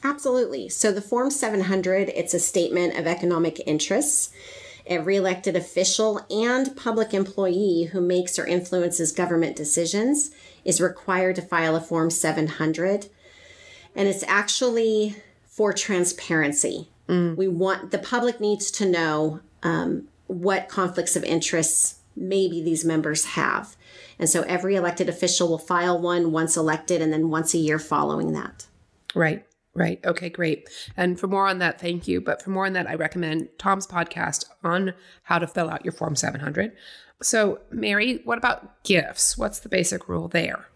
Absolutely. 0.03 0.69
So 0.69 0.91
the 0.91 1.01
Form 1.01 1.29
700, 1.29 2.09
it's 2.09 2.33
a 2.33 2.39
statement 2.39 2.97
of 2.97 3.05
economic 3.05 3.62
interests. 3.67 4.31
Every 4.88 5.17
elected 5.17 5.55
official 5.55 6.25
and 6.31 6.75
public 6.75 7.13
employee 7.13 7.89
who 7.91 8.01
makes 8.01 8.39
or 8.39 8.47
influences 8.47 9.12
government 9.12 9.55
decisions 9.55 10.31
is 10.65 10.81
required 10.81 11.35
to 11.35 11.41
file 11.43 11.75
a 11.75 11.81
Form 11.81 12.09
700. 12.09 13.07
And 13.95 14.07
it's 14.07 14.23
actually 14.23 15.15
for 15.60 15.74
transparency. 15.74 16.88
Mm. 17.10 17.36
We 17.36 17.50
want 17.50 17.91
the 17.91 18.00
public 18.00 18.39
needs 18.39 18.72
to 18.72 18.89
know 18.89 19.41
um, 19.62 20.08
what 20.28 20.69
conflicts 20.69 21.17
of 21.17 21.24
interests 21.26 22.00
maybe 22.15 22.63
these 22.63 22.86
members 22.86 23.26
have. 23.26 23.76
And 24.17 24.30
so 24.30 24.43
every 24.43 24.78
elected 24.78 25.10
official 25.10 25.50
will 25.50 25.58
file 25.58 26.00
one 26.00 26.32
once 26.32 26.56
elected 26.56 27.02
and 27.02 27.12
then 27.12 27.30
once 27.30 27.54
a 27.54 27.58
year 27.58 27.78
following 27.78 28.32
that. 28.32 28.67
Right. 29.13 29.45
Right. 29.74 30.00
Okay, 30.06 30.30
great. 30.30 30.69
And 30.95 31.19
for 31.19 31.28
more 31.28 31.45
on 31.45 31.60
that, 31.60 31.82
thank 31.82 32.08
you. 32.08 32.22
But 32.22 32.41
for 32.41 32.52
more 32.52 32.65
on 32.65 32.72
that, 32.72 32.88
I 32.88 32.95
recommend 32.95 33.50
Tom's 33.58 33.86
podcast 33.86 34.45
on 34.63 34.93
how 35.24 35.39
to 35.39 35.48
fill 35.48 35.69
out 35.69 35.84
your 35.84 35.91
Form 35.91 36.15
700. 36.15 36.72
So, 37.22 37.60
Mary, 37.69 38.22
what 38.24 38.38
about 38.38 38.82
gifts? 38.86 39.38
What's 39.38 39.60
the 39.60 39.67
basic 39.67 40.08
rule 40.08 40.30
there? 40.30 40.69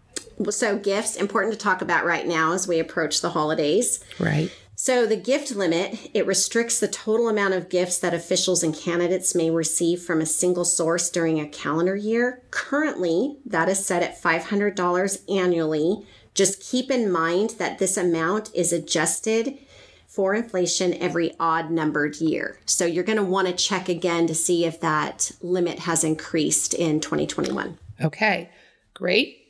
So, 0.50 0.78
gifts, 0.78 1.16
important 1.16 1.54
to 1.54 1.60
talk 1.60 1.82
about 1.82 2.06
right 2.06 2.28
now 2.28 2.52
as 2.52 2.68
we 2.68 2.80
approach 2.80 3.22
the 3.22 3.30
holidays. 3.30 4.04
Right. 4.20 4.52
So 4.84 5.06
the 5.06 5.16
gift 5.16 5.56
limit, 5.56 6.12
it 6.14 6.28
restricts 6.28 6.78
the 6.78 6.90
total 6.90 7.30
amount 7.30 7.54
of 7.54 7.70
gifts 7.70 7.98
that 8.00 8.14
officials 8.14 8.64
and 8.64 8.76
candidates 8.76 9.34
may 9.34 9.50
receive 9.50 10.02
from 10.02 10.20
a 10.20 10.26
single 10.26 10.66
source 10.66 11.10
during 11.10 11.40
a 11.40 11.48
calendar 11.48 11.96
year. 11.96 12.44
Currently, 12.52 13.38
that 13.46 13.70
is 13.70 13.86
set 13.86 14.04
at 14.04 14.22
$500 14.22 15.32
annually. 15.34 16.06
Just 16.34 16.62
keep 16.62 16.92
in 16.92 17.10
mind 17.10 17.52
that 17.60 17.80
this 17.80 17.96
amount 17.96 18.54
is 18.54 18.74
adjusted 18.74 19.58
for 20.06 20.36
inflation 20.36 20.94
every 20.96 21.34
odd 21.40 21.72
numbered 21.72 22.18
year. 22.18 22.60
So 22.66 22.86
you're 22.86 23.06
going 23.06 23.16
to 23.16 23.24
want 23.24 23.48
to 23.48 23.54
check 23.54 23.88
again 23.88 24.28
to 24.28 24.36
see 24.36 24.66
if 24.66 24.82
that 24.82 25.32
limit 25.42 25.80
has 25.80 26.04
increased 26.04 26.74
in 26.74 27.00
2021. 27.00 27.78
Okay, 28.02 28.50
great. 28.94 29.44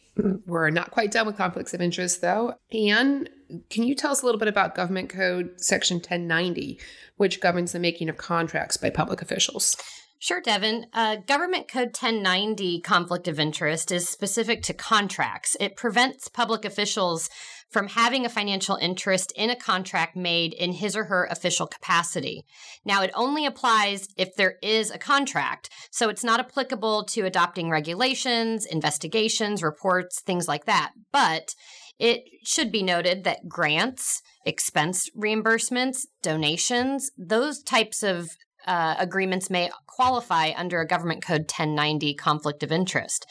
We're 0.45 0.69
not 0.69 0.91
quite 0.91 1.11
done 1.11 1.25
with 1.25 1.37
conflicts 1.37 1.73
of 1.73 1.81
interest, 1.81 2.21
though. 2.21 2.53
Anne, 2.71 3.29
can 3.69 3.83
you 3.83 3.95
tell 3.95 4.11
us 4.11 4.21
a 4.21 4.25
little 4.25 4.39
bit 4.39 4.47
about 4.47 4.75
Government 4.75 5.09
Code 5.09 5.51
Section 5.57 5.97
1090, 5.97 6.79
which 7.17 7.41
governs 7.41 7.71
the 7.71 7.79
making 7.79 8.09
of 8.09 8.17
contracts 8.17 8.77
by 8.77 8.89
public 8.89 9.21
officials? 9.21 9.77
Sure, 10.23 10.39
Devin. 10.39 10.85
Uh, 10.93 11.17
Government 11.17 11.67
Code 11.67 11.87
1090 11.87 12.79
conflict 12.79 13.27
of 13.27 13.41
interest 13.41 13.91
is 13.91 14.07
specific 14.07 14.63
to 14.63 14.73
contracts. 14.73 15.57
It 15.59 15.75
prevents 15.75 16.29
public 16.29 16.63
officials 16.63 17.29
from 17.69 17.87
having 17.89 18.25
a 18.25 18.29
financial 18.29 18.77
interest 18.77 19.33
in 19.35 19.49
a 19.49 19.55
contract 19.55 20.15
made 20.15 20.53
in 20.53 20.71
his 20.71 20.95
or 20.95 21.05
her 21.05 21.25
official 21.25 21.67
capacity. 21.67 22.45
Now, 22.85 23.01
it 23.01 23.11
only 23.15 23.45
applies 23.45 24.07
if 24.15 24.33
there 24.35 24.55
is 24.61 24.91
a 24.91 24.97
contract, 24.97 25.69
so 25.91 26.07
it's 26.07 26.23
not 26.23 26.39
applicable 26.39 27.03
to 27.05 27.25
adopting 27.25 27.69
regulations, 27.69 28.65
investigations, 28.65 29.61
reports, 29.61 30.21
things 30.21 30.47
like 30.47 30.63
that. 30.65 30.93
But 31.11 31.53
it 31.99 32.23
should 32.43 32.71
be 32.71 32.83
noted 32.83 33.23
that 33.23 33.47
grants, 33.47 34.21
expense 34.45 35.09
reimbursements, 35.17 36.05
donations, 36.21 37.11
those 37.17 37.61
types 37.61 38.03
of 38.03 38.29
uh, 38.65 38.95
agreements 38.97 39.49
may 39.49 39.69
qualify 39.87 40.51
under 40.55 40.79
a 40.79 40.87
Government 40.87 41.23
Code 41.23 41.41
1090 41.41 42.13
conflict 42.15 42.63
of 42.63 42.71
interest. 42.71 43.25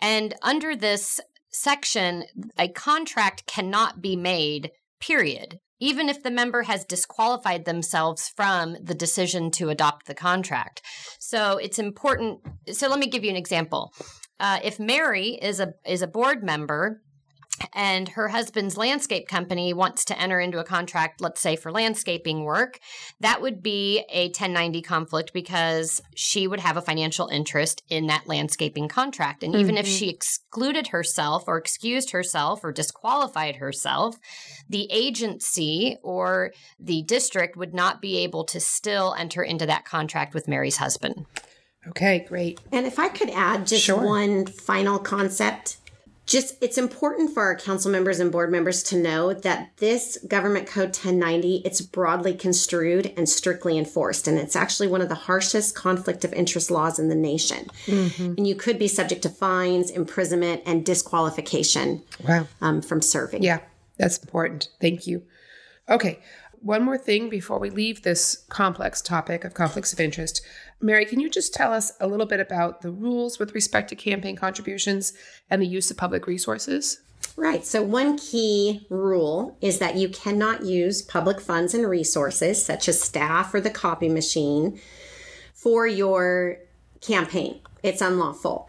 And 0.00 0.34
under 0.42 0.76
this 0.76 1.20
section, 1.50 2.24
a 2.58 2.68
contract 2.68 3.46
cannot 3.46 4.00
be 4.00 4.16
made, 4.16 4.70
period, 5.00 5.58
even 5.80 6.08
if 6.08 6.22
the 6.22 6.30
member 6.30 6.64
has 6.64 6.84
disqualified 6.84 7.64
themselves 7.64 8.28
from 8.28 8.76
the 8.82 8.94
decision 8.94 9.50
to 9.52 9.70
adopt 9.70 10.06
the 10.06 10.14
contract. 10.14 10.82
So 11.18 11.58
it's 11.58 11.78
important. 11.78 12.40
So 12.72 12.88
let 12.88 12.98
me 12.98 13.08
give 13.08 13.24
you 13.24 13.30
an 13.30 13.36
example. 13.36 13.92
Uh, 14.40 14.60
if 14.62 14.78
Mary 14.78 15.38
is 15.40 15.58
a 15.58 15.72
is 15.84 16.02
a 16.02 16.06
board 16.06 16.44
member 16.44 17.02
and 17.72 18.10
her 18.10 18.28
husband's 18.28 18.76
landscape 18.76 19.28
company 19.28 19.72
wants 19.72 20.04
to 20.06 20.20
enter 20.20 20.40
into 20.40 20.58
a 20.58 20.64
contract, 20.64 21.20
let's 21.20 21.40
say 21.40 21.56
for 21.56 21.72
landscaping 21.72 22.44
work, 22.44 22.78
that 23.20 23.40
would 23.42 23.62
be 23.62 24.04
a 24.10 24.26
1090 24.26 24.82
conflict 24.82 25.32
because 25.32 26.00
she 26.14 26.46
would 26.46 26.60
have 26.60 26.76
a 26.76 26.82
financial 26.82 27.28
interest 27.28 27.82
in 27.88 28.06
that 28.06 28.26
landscaping 28.26 28.88
contract. 28.88 29.42
And 29.42 29.54
even 29.54 29.74
mm-hmm. 29.74 29.80
if 29.80 29.86
she 29.86 30.08
excluded 30.08 30.88
herself 30.88 31.44
or 31.46 31.56
excused 31.56 32.10
herself 32.10 32.64
or 32.64 32.72
disqualified 32.72 33.56
herself, 33.56 34.16
the 34.68 34.88
agency 34.90 35.96
or 36.02 36.52
the 36.78 37.02
district 37.02 37.56
would 37.56 37.74
not 37.74 38.00
be 38.00 38.18
able 38.18 38.44
to 38.44 38.60
still 38.60 39.14
enter 39.18 39.42
into 39.42 39.66
that 39.66 39.84
contract 39.84 40.34
with 40.34 40.48
Mary's 40.48 40.76
husband. 40.76 41.26
Okay, 41.88 42.24
great. 42.28 42.60
And 42.72 42.86
if 42.86 42.98
I 42.98 43.08
could 43.08 43.30
add 43.30 43.66
just 43.66 43.84
sure. 43.84 44.04
one 44.04 44.46
final 44.46 44.98
concept 44.98 45.78
just 46.28 46.62
it's 46.62 46.76
important 46.76 47.32
for 47.32 47.42
our 47.42 47.56
council 47.56 47.90
members 47.90 48.20
and 48.20 48.30
board 48.30 48.52
members 48.52 48.82
to 48.82 48.96
know 48.96 49.32
that 49.32 49.70
this 49.78 50.18
government 50.28 50.66
code 50.66 50.88
1090 50.90 51.62
it's 51.64 51.80
broadly 51.80 52.34
construed 52.34 53.12
and 53.16 53.28
strictly 53.28 53.78
enforced 53.78 54.28
and 54.28 54.38
it's 54.38 54.54
actually 54.54 54.86
one 54.86 55.00
of 55.00 55.08
the 55.08 55.14
harshest 55.14 55.74
conflict 55.74 56.24
of 56.24 56.32
interest 56.34 56.70
laws 56.70 56.98
in 56.98 57.08
the 57.08 57.14
nation 57.14 57.66
mm-hmm. 57.86 58.34
and 58.36 58.46
you 58.46 58.54
could 58.54 58.78
be 58.78 58.86
subject 58.86 59.22
to 59.22 59.30
fines 59.30 59.90
imprisonment 59.90 60.62
and 60.66 60.84
disqualification 60.84 62.02
wow. 62.28 62.46
um, 62.60 62.82
from 62.82 63.00
serving 63.00 63.42
yeah 63.42 63.60
that's 63.96 64.18
important 64.18 64.68
thank 64.80 65.06
you 65.06 65.22
okay 65.88 66.20
one 66.60 66.82
more 66.82 66.98
thing 66.98 67.28
before 67.28 67.58
we 67.58 67.70
leave 67.70 68.02
this 68.02 68.44
complex 68.48 69.00
topic 69.00 69.44
of 69.44 69.54
conflicts 69.54 69.92
of 69.92 70.00
interest. 70.00 70.44
Mary, 70.80 71.04
can 71.04 71.18
you 71.18 71.28
just 71.28 71.52
tell 71.52 71.72
us 71.72 71.92
a 72.00 72.06
little 72.06 72.26
bit 72.26 72.40
about 72.40 72.82
the 72.82 72.90
rules 72.90 73.38
with 73.38 73.54
respect 73.54 73.88
to 73.88 73.96
campaign 73.96 74.36
contributions 74.36 75.12
and 75.50 75.60
the 75.60 75.66
use 75.66 75.90
of 75.90 75.96
public 75.96 76.26
resources? 76.26 77.00
Right. 77.36 77.64
So, 77.64 77.82
one 77.82 78.16
key 78.16 78.86
rule 78.88 79.56
is 79.60 79.78
that 79.78 79.96
you 79.96 80.08
cannot 80.08 80.64
use 80.64 81.02
public 81.02 81.40
funds 81.40 81.74
and 81.74 81.88
resources, 81.88 82.64
such 82.64 82.88
as 82.88 83.00
staff 83.00 83.52
or 83.54 83.60
the 83.60 83.70
copy 83.70 84.08
machine, 84.08 84.80
for 85.52 85.86
your 85.86 86.58
campaign. 87.00 87.60
It's 87.82 88.00
unlawful. 88.00 88.68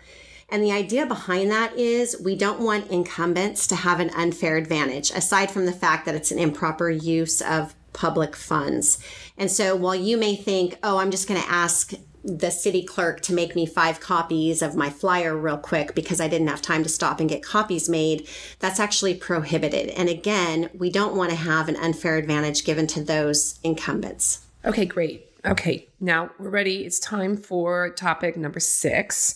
And 0.52 0.64
the 0.64 0.72
idea 0.72 1.06
behind 1.06 1.52
that 1.52 1.78
is 1.78 2.20
we 2.24 2.36
don't 2.36 2.60
want 2.60 2.90
incumbents 2.90 3.68
to 3.68 3.76
have 3.76 4.00
an 4.00 4.10
unfair 4.12 4.58
advantage, 4.58 5.12
aside 5.12 5.52
from 5.52 5.66
the 5.66 5.72
fact 5.72 6.06
that 6.06 6.16
it's 6.16 6.32
an 6.32 6.40
improper 6.40 6.90
use 6.90 7.42
of 7.42 7.76
public 7.94 8.36
funds. 8.36 9.00
And 9.38 9.52
so 9.52 9.76
while 9.76 9.96
you 9.96 10.18
may 10.18 10.36
think, 10.36 10.78
oh, 10.84 10.98
I'm 10.98 11.12
just 11.12 11.28
going 11.28 11.42
to 11.42 11.50
ask 11.50 11.94
the 12.24 12.52
city 12.52 12.84
clerk 12.84 13.22
to 13.22 13.34
make 13.34 13.56
me 13.56 13.66
five 13.66 14.00
copies 14.00 14.62
of 14.62 14.76
my 14.76 14.90
flyer 14.90 15.38
real 15.38 15.58
quick 15.58 15.96
because 15.96 16.20
I 16.20 16.28
didn't 16.28 16.48
have 16.48 16.62
time 16.62 16.84
to 16.84 16.90
stop 16.90 17.20
and 17.20 17.30
get 17.30 17.44
copies 17.44 17.88
made, 17.88 18.28
that's 18.60 18.80
actually 18.80 19.16
prohibited. 19.16 19.90
And 19.90 20.10
again, 20.10 20.70
we 20.74 20.90
don't 20.90 21.16
want 21.16 21.30
to 21.32 21.36
have 21.38 21.70
an 21.70 21.78
unfair 21.78 22.18
advantage 22.18 22.66
given 22.66 22.88
to 22.88 23.04
those 23.04 23.60
incumbents. 23.64 24.46
Okay, 24.66 24.86
great. 24.86 25.28
Okay, 25.46 25.88
now 26.02 26.32
we're 26.38 26.50
ready. 26.50 26.86
It's 26.86 27.00
time 27.00 27.38
for 27.38 27.90
topic 27.92 28.36
number 28.36 28.60
six. 28.60 29.36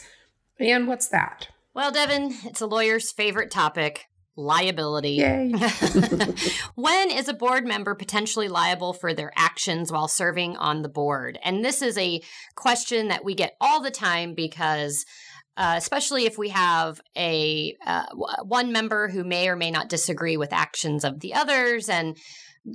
And 0.60 0.88
what's 0.88 1.08
that? 1.08 1.48
Well, 1.74 1.92
Devin, 1.92 2.36
it's 2.44 2.62
a 2.62 2.68
lawyer's 2.68 3.12
favorite 3.12 3.50
topic 3.50 4.08
liability. 4.36 5.12
Yay. 5.12 5.52
when 6.76 7.12
is 7.12 7.28
a 7.28 7.34
board 7.34 7.66
member 7.66 7.96
potentially 7.96 8.48
liable 8.48 8.94
for 8.94 9.14
their 9.14 9.32
actions 9.38 9.92
while 9.92 10.08
serving 10.08 10.58
on 10.58 10.82
the 10.82 10.90
board? 10.90 11.38
And 11.44 11.64
this 11.64 11.82
is 11.82 11.98
a 11.98 12.22
question 12.56 13.10
that 13.10 13.24
we 13.24 13.36
get 13.36 13.56
all 13.62 13.82
the 13.82 13.92
time 13.92 14.34
because. 14.34 15.06
Uh, 15.56 15.76
especially 15.78 16.26
if 16.26 16.36
we 16.36 16.50
have 16.50 17.00
a 17.16 17.78
uh, 17.86 18.06
one 18.42 18.72
member 18.72 19.08
who 19.08 19.24
may 19.24 19.48
or 19.48 19.56
may 19.56 19.70
not 19.70 19.88
disagree 19.88 20.36
with 20.36 20.52
actions 20.52 21.04
of 21.04 21.20
the 21.20 21.32
others 21.32 21.90
and 21.90 22.18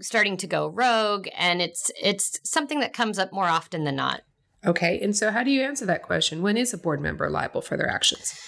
starting 0.01 0.37
to 0.37 0.47
go 0.47 0.69
rogue 0.69 1.27
and 1.37 1.61
it's 1.61 1.91
it's 2.01 2.39
something 2.45 2.79
that 2.79 2.93
comes 2.93 3.19
up 3.19 3.33
more 3.33 3.49
often 3.49 3.83
than 3.83 3.97
not 3.97 4.21
okay 4.65 5.01
and 5.03 5.17
so 5.17 5.33
how 5.33 5.43
do 5.43 5.51
you 5.51 5.63
answer 5.63 5.87
that 5.87 6.03
question 6.05 6.43
when 6.43 6.57
is 6.57 6.73
a 6.73 6.79
board 6.79 7.01
member 7.01 7.29
liable 7.29 7.63
for 7.63 7.77
their 7.77 7.89
actions 7.89 8.39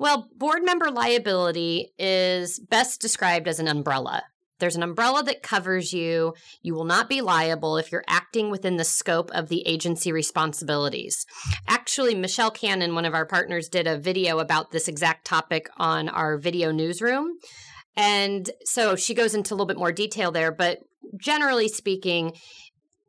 well, 0.00 0.30
board 0.34 0.64
member 0.64 0.90
liability 0.90 1.92
is 1.98 2.58
best 2.58 3.02
described 3.02 3.46
as 3.46 3.58
an 3.60 3.68
umbrella. 3.68 4.22
There's 4.58 4.74
an 4.74 4.82
umbrella 4.82 5.22
that 5.24 5.42
covers 5.42 5.92
you. 5.92 6.32
You 6.62 6.74
will 6.74 6.86
not 6.86 7.10
be 7.10 7.20
liable 7.20 7.76
if 7.76 7.92
you're 7.92 8.04
acting 8.08 8.50
within 8.50 8.78
the 8.78 8.84
scope 8.84 9.30
of 9.32 9.50
the 9.50 9.66
agency 9.66 10.10
responsibilities. 10.10 11.26
Actually, 11.68 12.14
Michelle 12.14 12.50
Cannon, 12.50 12.94
one 12.94 13.04
of 13.04 13.12
our 13.12 13.26
partners, 13.26 13.68
did 13.68 13.86
a 13.86 13.98
video 13.98 14.38
about 14.38 14.70
this 14.70 14.88
exact 14.88 15.26
topic 15.26 15.68
on 15.76 16.08
our 16.08 16.38
video 16.38 16.72
newsroom. 16.72 17.36
And 17.94 18.50
so 18.64 18.96
she 18.96 19.12
goes 19.12 19.34
into 19.34 19.52
a 19.52 19.54
little 19.54 19.66
bit 19.66 19.78
more 19.78 19.92
detail 19.92 20.30
there, 20.30 20.50
but 20.50 20.78
generally 21.18 21.68
speaking, 21.68 22.32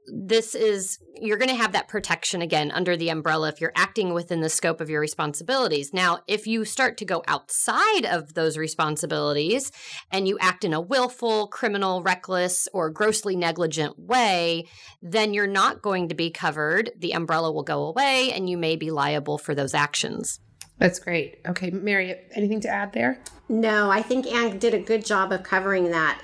this 0.07 0.55
is 0.55 0.97
you're 1.15 1.37
going 1.37 1.49
to 1.49 1.55
have 1.55 1.73
that 1.73 1.87
protection 1.87 2.41
again 2.41 2.71
under 2.71 2.97
the 2.97 3.09
umbrella 3.09 3.49
if 3.49 3.61
you're 3.61 3.71
acting 3.75 4.13
within 4.13 4.41
the 4.41 4.49
scope 4.49 4.81
of 4.81 4.89
your 4.89 4.99
responsibilities. 4.99 5.93
Now, 5.93 6.19
if 6.27 6.47
you 6.47 6.65
start 6.65 6.97
to 6.97 7.05
go 7.05 7.23
outside 7.27 8.05
of 8.05 8.33
those 8.33 8.57
responsibilities 8.57 9.71
and 10.11 10.27
you 10.27 10.39
act 10.39 10.63
in 10.63 10.73
a 10.73 10.81
willful, 10.81 11.47
criminal, 11.47 12.01
reckless, 12.01 12.67
or 12.73 12.89
grossly 12.89 13.35
negligent 13.35 13.99
way, 13.99 14.67
then 15.01 15.33
you're 15.33 15.45
not 15.45 15.81
going 15.81 16.09
to 16.09 16.15
be 16.15 16.31
covered. 16.31 16.91
The 16.97 17.13
umbrella 17.13 17.51
will 17.51 17.63
go 17.63 17.85
away 17.85 18.31
and 18.33 18.49
you 18.49 18.57
may 18.57 18.75
be 18.75 18.89
liable 18.89 19.37
for 19.37 19.53
those 19.53 19.75
actions. 19.75 20.39
That's 20.79 20.97
great. 20.97 21.41
Okay, 21.47 21.69
Mary, 21.69 22.15
anything 22.33 22.61
to 22.61 22.69
add 22.69 22.93
there? 22.93 23.19
No, 23.47 23.91
I 23.91 24.01
think 24.01 24.25
Anne 24.25 24.57
did 24.57 24.73
a 24.73 24.79
good 24.79 25.05
job 25.05 25.31
of 25.31 25.43
covering 25.43 25.91
that. 25.91 26.19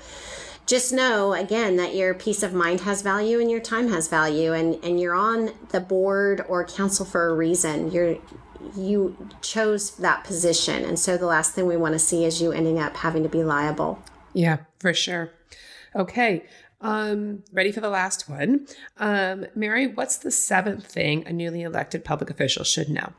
Just 0.68 0.92
know 0.92 1.32
again 1.32 1.76
that 1.76 1.94
your 1.94 2.12
peace 2.12 2.42
of 2.42 2.52
mind 2.52 2.82
has 2.82 3.00
value 3.00 3.40
and 3.40 3.50
your 3.50 3.58
time 3.58 3.88
has 3.88 4.06
value 4.06 4.52
and 4.52 4.74
and 4.84 5.00
you're 5.00 5.14
on 5.14 5.50
the 5.70 5.80
board 5.80 6.44
or 6.46 6.64
council 6.64 7.06
for 7.06 7.30
a 7.30 7.34
reason. 7.34 7.90
You're 7.90 8.18
you 8.76 9.16
chose 9.40 9.92
that 9.96 10.24
position 10.24 10.84
and 10.84 10.98
so 10.98 11.16
the 11.16 11.26
last 11.26 11.54
thing 11.54 11.66
we 11.66 11.76
want 11.76 11.94
to 11.94 11.98
see 11.98 12.24
is 12.24 12.42
you 12.42 12.52
ending 12.52 12.78
up 12.78 12.98
having 12.98 13.22
to 13.22 13.28
be 13.28 13.42
liable. 13.42 13.98
Yeah 14.34 14.58
for 14.78 14.92
sure. 14.92 15.32
Okay 15.96 16.44
um 16.82 17.42
ready 17.50 17.72
for 17.72 17.80
the 17.80 17.88
last 17.88 18.28
one? 18.28 18.66
Um 18.98 19.46
mary 19.54 19.86
what's 19.86 20.18
the 20.18 20.30
seventh 20.30 20.86
thing 20.86 21.26
a 21.26 21.32
newly 21.32 21.62
elected 21.62 22.04
public 22.04 22.28
official 22.28 22.62
should 22.62 22.90
know 22.90 23.14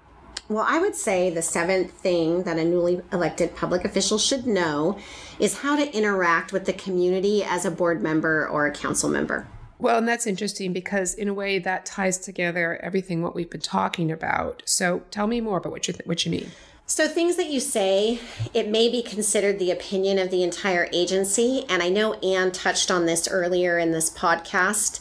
well, 0.50 0.66
I 0.68 0.80
would 0.80 0.96
say 0.96 1.30
the 1.30 1.44
seventh 1.44 1.92
thing 1.92 2.44
that 2.44 2.58
a 2.58 2.66
newly 2.66 3.02
elected 3.14 3.56
public 3.56 3.86
official 3.86 4.18
should 4.18 4.48
know 4.48 4.98
is 5.40 5.60
how 5.60 5.76
to 5.76 5.96
interact 5.96 6.52
with 6.52 6.66
the 6.66 6.74
community 6.74 7.44
as 7.44 7.66
a 7.66 7.72
board 7.72 8.02
member 8.02 8.48
or 8.48 8.66
a 8.66 8.72
council 8.72 9.10
member. 9.10 9.48
Well, 9.78 10.00
and 10.00 10.08
that's 10.08 10.28
interesting 10.28 10.74
because 10.74 11.14
in 11.14 11.30
a 11.30 11.34
way 11.34 11.60
that 11.60 11.86
ties 11.86 12.18
together 12.18 12.80
everything 12.84 13.22
what 13.22 13.36
we've 13.36 13.50
been 13.50 13.62
talking 13.62 14.12
about. 14.12 14.64
So 14.66 15.04
tell 15.12 15.28
me 15.28 15.40
more 15.40 15.58
about 15.58 15.72
what 15.72 15.88
you 15.88 15.94
th- 15.94 16.06
what 16.06 16.26
you 16.26 16.32
mean. 16.32 16.52
So 16.86 17.08
things 17.08 17.36
that 17.36 17.52
you 17.52 17.60
say, 17.60 18.20
it 18.52 18.68
may 18.68 18.90
be 18.90 19.04
considered 19.04 19.60
the 19.60 19.70
opinion 19.70 20.18
of 20.18 20.32
the 20.32 20.42
entire 20.42 20.90
agency, 20.92 21.64
and 21.70 21.84
I 21.84 21.90
know 21.90 22.16
Anne 22.16 22.52
touched 22.52 22.90
on 22.90 23.06
this 23.06 23.28
earlier 23.28 23.78
in 23.78 23.92
this 23.92 24.10
podcast 24.10 25.00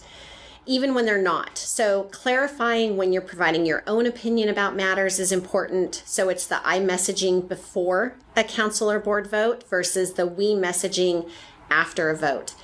even 0.68 0.94
when 0.94 1.06
they're 1.06 1.20
not. 1.20 1.56
So, 1.56 2.04
clarifying 2.12 2.96
when 2.96 3.12
you're 3.12 3.22
providing 3.22 3.64
your 3.66 3.82
own 3.86 4.06
opinion 4.06 4.48
about 4.48 4.76
matters 4.76 5.18
is 5.18 5.32
important. 5.32 6.02
So, 6.04 6.28
it's 6.28 6.46
the 6.46 6.60
I 6.62 6.78
messaging 6.78 7.48
before 7.48 8.14
a 8.36 8.44
council 8.44 8.90
or 8.90 9.00
board 9.00 9.26
vote 9.28 9.68
versus 9.68 10.12
the 10.12 10.26
we 10.26 10.54
messaging 10.54 11.28
after 11.70 12.10
a 12.10 12.16
vote. 12.16 12.54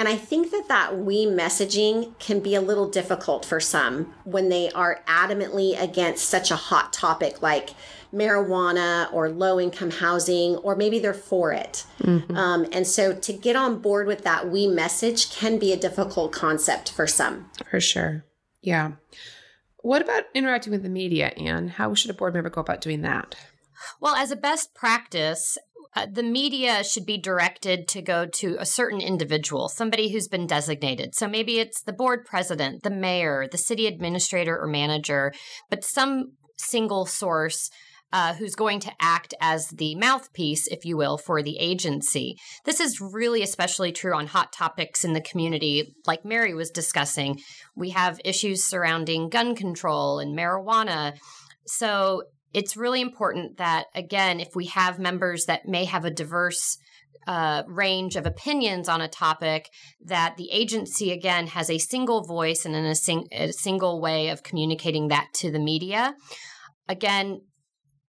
And 0.00 0.08
I 0.08 0.16
think 0.16 0.50
that 0.52 0.66
that 0.68 0.96
we 0.96 1.26
messaging 1.26 2.18
can 2.18 2.40
be 2.40 2.54
a 2.54 2.62
little 2.62 2.88
difficult 2.88 3.44
for 3.44 3.60
some 3.60 4.14
when 4.24 4.48
they 4.48 4.70
are 4.70 5.02
adamantly 5.06 5.78
against 5.78 6.24
such 6.24 6.50
a 6.50 6.56
hot 6.56 6.94
topic 6.94 7.42
like 7.42 7.74
marijuana 8.10 9.12
or 9.12 9.28
low 9.28 9.60
income 9.60 9.90
housing, 9.90 10.56
or 10.56 10.74
maybe 10.74 11.00
they're 11.00 11.12
for 11.12 11.52
it. 11.52 11.84
Mm-hmm. 12.02 12.34
Um, 12.34 12.66
and 12.72 12.86
so 12.86 13.12
to 13.14 13.32
get 13.34 13.56
on 13.56 13.80
board 13.80 14.06
with 14.06 14.24
that 14.24 14.48
we 14.48 14.66
message 14.66 15.30
can 15.30 15.58
be 15.58 15.70
a 15.70 15.76
difficult 15.76 16.32
concept 16.32 16.90
for 16.90 17.06
some. 17.06 17.50
For 17.70 17.78
sure. 17.78 18.24
Yeah. 18.62 18.92
What 19.82 20.00
about 20.00 20.24
interacting 20.32 20.72
with 20.72 20.82
the 20.82 20.88
media, 20.88 21.34
Anne? 21.36 21.68
How 21.68 21.92
should 21.92 22.10
a 22.10 22.14
board 22.14 22.32
member 22.32 22.48
go 22.48 22.62
about 22.62 22.80
doing 22.80 23.02
that? 23.02 23.34
Well, 24.00 24.14
as 24.14 24.30
a 24.30 24.36
best 24.36 24.74
practice, 24.74 25.58
uh, 25.94 26.06
the 26.10 26.22
media 26.22 26.84
should 26.84 27.04
be 27.04 27.18
directed 27.18 27.88
to 27.88 28.02
go 28.02 28.26
to 28.26 28.56
a 28.58 28.66
certain 28.66 29.00
individual, 29.00 29.68
somebody 29.68 30.12
who's 30.12 30.28
been 30.28 30.46
designated. 30.46 31.14
So 31.14 31.26
maybe 31.26 31.58
it's 31.58 31.82
the 31.82 31.92
board 31.92 32.24
president, 32.24 32.82
the 32.82 32.90
mayor, 32.90 33.48
the 33.50 33.58
city 33.58 33.86
administrator 33.86 34.58
or 34.58 34.66
manager, 34.66 35.32
but 35.68 35.84
some 35.84 36.32
single 36.56 37.06
source 37.06 37.70
uh, 38.12 38.34
who's 38.34 38.54
going 38.54 38.80
to 38.80 38.92
act 39.00 39.34
as 39.40 39.68
the 39.68 39.94
mouthpiece, 39.94 40.66
if 40.66 40.84
you 40.84 40.96
will, 40.96 41.16
for 41.16 41.42
the 41.42 41.56
agency. 41.58 42.36
This 42.64 42.80
is 42.80 43.00
really 43.00 43.42
especially 43.42 43.92
true 43.92 44.14
on 44.14 44.26
hot 44.26 44.52
topics 44.52 45.04
in 45.04 45.12
the 45.12 45.20
community, 45.20 45.94
like 46.06 46.24
Mary 46.24 46.54
was 46.54 46.70
discussing. 46.70 47.38
We 47.76 47.90
have 47.90 48.20
issues 48.24 48.64
surrounding 48.64 49.28
gun 49.28 49.54
control 49.54 50.18
and 50.18 50.36
marijuana. 50.36 51.14
So 51.66 52.24
it's 52.52 52.76
really 52.76 53.00
important 53.00 53.58
that, 53.58 53.86
again, 53.94 54.40
if 54.40 54.54
we 54.54 54.66
have 54.66 54.98
members 54.98 55.44
that 55.46 55.66
may 55.66 55.84
have 55.84 56.04
a 56.04 56.10
diverse 56.10 56.78
uh, 57.26 57.62
range 57.66 58.16
of 58.16 58.26
opinions 58.26 58.88
on 58.88 59.00
a 59.00 59.08
topic 59.08 59.68
that 60.04 60.36
the 60.36 60.50
agency 60.50 61.12
again 61.12 61.48
has 61.48 61.70
a 61.70 61.78
single 61.78 62.22
voice 62.22 62.64
and 62.64 62.74
in 62.74 62.84
a, 62.84 62.94
sing- 62.94 63.28
a 63.32 63.52
single 63.52 64.00
way 64.00 64.28
of 64.28 64.42
communicating 64.42 65.08
that 65.08 65.28
to 65.34 65.50
the 65.50 65.58
media. 65.58 66.14
Again 66.88 67.42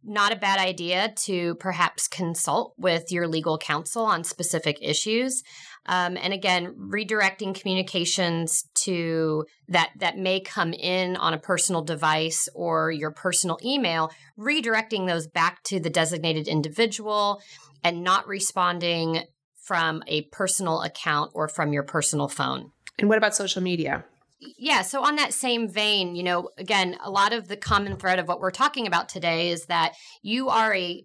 not 0.03 0.33
a 0.33 0.35
bad 0.35 0.59
idea 0.59 1.13
to 1.15 1.55
perhaps 1.55 2.07
consult 2.07 2.73
with 2.77 3.11
your 3.11 3.27
legal 3.27 3.57
counsel 3.57 4.03
on 4.03 4.23
specific 4.23 4.77
issues. 4.81 5.43
Um, 5.85 6.17
and 6.17 6.33
again, 6.33 6.75
redirecting 6.75 7.59
communications 7.59 8.65
to 8.75 9.45
that 9.67 9.91
that 9.97 10.17
may 10.17 10.39
come 10.39 10.73
in 10.73 11.15
on 11.15 11.33
a 11.33 11.39
personal 11.39 11.81
device 11.81 12.47
or 12.53 12.91
your 12.91 13.11
personal 13.11 13.57
email, 13.63 14.11
redirecting 14.37 15.07
those 15.07 15.27
back 15.27 15.63
to 15.63 15.79
the 15.79 15.89
designated 15.89 16.47
individual 16.47 17.41
and 17.83 18.03
not 18.03 18.27
responding 18.27 19.23
from 19.55 20.03
a 20.07 20.23
personal 20.23 20.81
account 20.81 21.31
or 21.33 21.47
from 21.47 21.73
your 21.73 21.83
personal 21.83 22.27
phone. 22.27 22.71
And 22.99 23.09
what 23.09 23.17
about 23.17 23.35
social 23.35 23.61
media? 23.61 24.05
Yeah 24.41 24.81
so 24.81 25.03
on 25.03 25.15
that 25.15 25.33
same 25.33 25.67
vein 25.67 26.15
you 26.15 26.23
know 26.23 26.49
again 26.57 26.97
a 27.03 27.11
lot 27.11 27.33
of 27.33 27.47
the 27.47 27.57
common 27.57 27.95
thread 27.95 28.19
of 28.19 28.27
what 28.27 28.39
we're 28.39 28.51
talking 28.51 28.87
about 28.87 29.07
today 29.07 29.49
is 29.49 29.65
that 29.67 29.93
you 30.21 30.49
are 30.49 30.73
a 30.73 31.03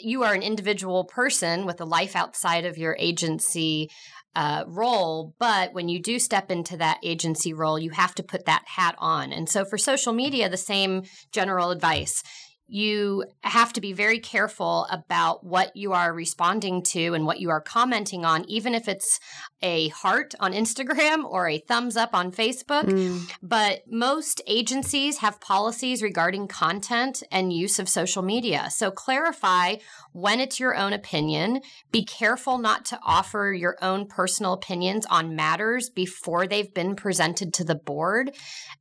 you 0.00 0.22
are 0.22 0.34
an 0.34 0.42
individual 0.42 1.04
person 1.04 1.66
with 1.66 1.80
a 1.80 1.84
life 1.84 2.16
outside 2.16 2.64
of 2.64 2.78
your 2.78 2.96
agency 2.98 3.88
uh, 4.34 4.64
role 4.66 5.34
but 5.38 5.72
when 5.72 5.88
you 5.88 6.00
do 6.00 6.18
step 6.18 6.50
into 6.50 6.76
that 6.76 6.98
agency 7.02 7.52
role 7.52 7.78
you 7.78 7.90
have 7.90 8.14
to 8.14 8.22
put 8.22 8.44
that 8.44 8.62
hat 8.66 8.94
on. 8.98 9.32
And 9.32 9.48
so 9.48 9.64
for 9.64 9.78
social 9.78 10.12
media 10.12 10.48
the 10.48 10.58
same 10.58 11.02
general 11.32 11.70
advice 11.70 12.22
you 12.68 13.24
have 13.42 13.72
to 13.74 13.80
be 13.80 13.92
very 13.92 14.18
careful 14.18 14.86
about 14.90 15.44
what 15.44 15.76
you 15.76 15.92
are 15.92 16.12
responding 16.12 16.82
to 16.82 17.14
and 17.14 17.24
what 17.24 17.38
you 17.38 17.48
are 17.50 17.60
commenting 17.60 18.24
on, 18.24 18.44
even 18.48 18.74
if 18.74 18.88
it's 18.88 19.20
a 19.62 19.88
heart 19.88 20.34
on 20.40 20.52
Instagram 20.52 21.24
or 21.24 21.48
a 21.48 21.58
thumbs 21.58 21.96
up 21.96 22.12
on 22.12 22.32
Facebook. 22.32 22.84
Mm. 22.84 23.30
But 23.40 23.82
most 23.88 24.40
agencies 24.46 25.18
have 25.18 25.40
policies 25.40 26.02
regarding 26.02 26.48
content 26.48 27.22
and 27.30 27.52
use 27.52 27.78
of 27.78 27.88
social 27.88 28.22
media. 28.22 28.68
So 28.70 28.90
clarify 28.90 29.76
when 30.12 30.40
it's 30.40 30.58
your 30.58 30.74
own 30.74 30.92
opinion. 30.92 31.60
Be 31.92 32.04
careful 32.04 32.58
not 32.58 32.84
to 32.86 32.98
offer 33.04 33.52
your 33.52 33.76
own 33.80 34.06
personal 34.06 34.52
opinions 34.52 35.06
on 35.06 35.36
matters 35.36 35.88
before 35.88 36.46
they've 36.46 36.72
been 36.74 36.96
presented 36.96 37.54
to 37.54 37.64
the 37.64 37.74
board. 37.76 38.34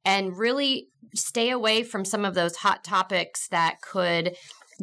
And 0.04 0.38
really 0.38 0.88
stay 1.15 1.49
away 1.49 1.84
from 1.84 2.06
some 2.06 2.25
of 2.25 2.36
those 2.36 2.58
hot 2.58 2.84
topics 2.84 3.47
that 3.49 3.82
could 3.82 4.36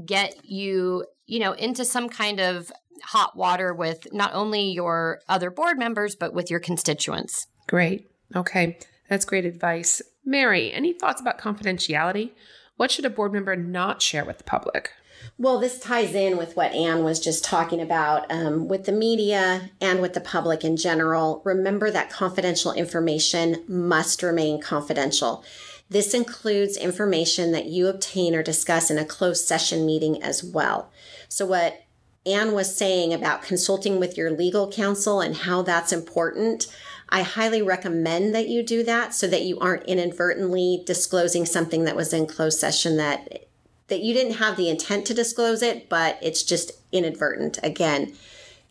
get 0.05 0.45
you, 0.45 1.05
you 1.27 1.39
know, 1.39 1.53
into 1.53 1.85
some 1.85 2.09
kind 2.09 2.41
of 2.41 2.73
hot 3.03 3.37
water 3.37 3.75
with 3.75 4.07
not 4.13 4.33
only 4.35 4.71
your 4.71 5.21
other 5.29 5.51
board 5.51 5.79
members, 5.79 6.15
but 6.15 6.33
with 6.33 6.51
your 6.51 6.61
constituents. 6.61 7.47
Great. 7.67 8.09
Okay. 8.35 8.79
That's 9.09 9.25
great 9.25 9.45
advice. 9.45 10.01
Mary, 10.25 10.73
any 10.73 10.93
thoughts 10.93 11.21
about 11.21 11.39
confidentiality? 11.39 12.31
What 12.77 12.91
should 12.91 13.05
a 13.05 13.11
board 13.11 13.33
member 13.33 13.55
not 13.57 14.01
share 14.01 14.25
with 14.25 14.39
the 14.39 14.45
public? 14.45 14.91
Well, 15.39 15.59
this 15.59 15.79
ties 15.79 16.15
in 16.15 16.37
with 16.37 16.57
what 16.57 16.73
Anne 16.73 17.05
was 17.05 17.21
just 17.21 17.45
talking 17.45 17.81
about 17.81 18.31
um, 18.31 18.69
with 18.69 18.85
the 18.85 18.93
media 18.93 19.71
and 19.81 20.01
with 20.01 20.15
the 20.15 20.21
public 20.21 20.65
in 20.65 20.77
general. 20.77 21.43
Remember 21.45 21.91
that 21.91 22.11
confidential 22.11 22.73
information 22.73 23.63
must 23.69 24.23
remain 24.23 24.61
confidential. 24.61 25.45
This 25.93 26.15
includes 26.15 26.79
information 26.79 27.53
that 27.53 27.67
you 27.67 27.87
obtain 27.87 28.35
or 28.35 28.43
discuss 28.43 28.91
in 28.91 28.97
a 28.97 29.05
closed 29.05 29.47
session 29.47 29.85
meeting 29.85 30.23
as 30.23 30.43
well. 30.43 30.91
So, 31.29 31.45
what 31.45 31.83
Anne 32.25 32.53
was 32.53 32.75
saying 32.75 33.13
about 33.13 33.43
consulting 33.43 34.01
with 34.01 34.17
your 34.17 34.31
legal 34.31 34.73
counsel 34.73 35.21
and 35.21 35.37
how 35.37 35.61
that's 35.61 35.93
important, 35.93 36.67
I 37.11 37.21
highly 37.21 37.61
recommend 37.61 38.35
that 38.35 38.49
you 38.49 38.63
do 38.63 38.83
that 38.85 39.13
so 39.13 39.27
that 39.27 39.43
you 39.43 39.59
aren't 39.59 39.85
inadvertently 39.85 40.83
disclosing 40.87 41.45
something 41.45 41.85
that 41.85 41.97
was 41.97 42.15
in 42.15 42.27
closed 42.27 42.59
session 42.59 42.97
that 42.97 43.49
that 43.89 44.01
you 44.01 44.15
didn't 44.15 44.37
have 44.37 44.57
the 44.57 44.71
intent 44.71 45.05
to 45.07 45.13
disclose 45.13 45.61
it, 45.61 45.91
but 45.91 46.19
it's 46.23 46.43
just 46.43 46.73
inadvertent. 46.91 47.59
Again, 47.63 48.15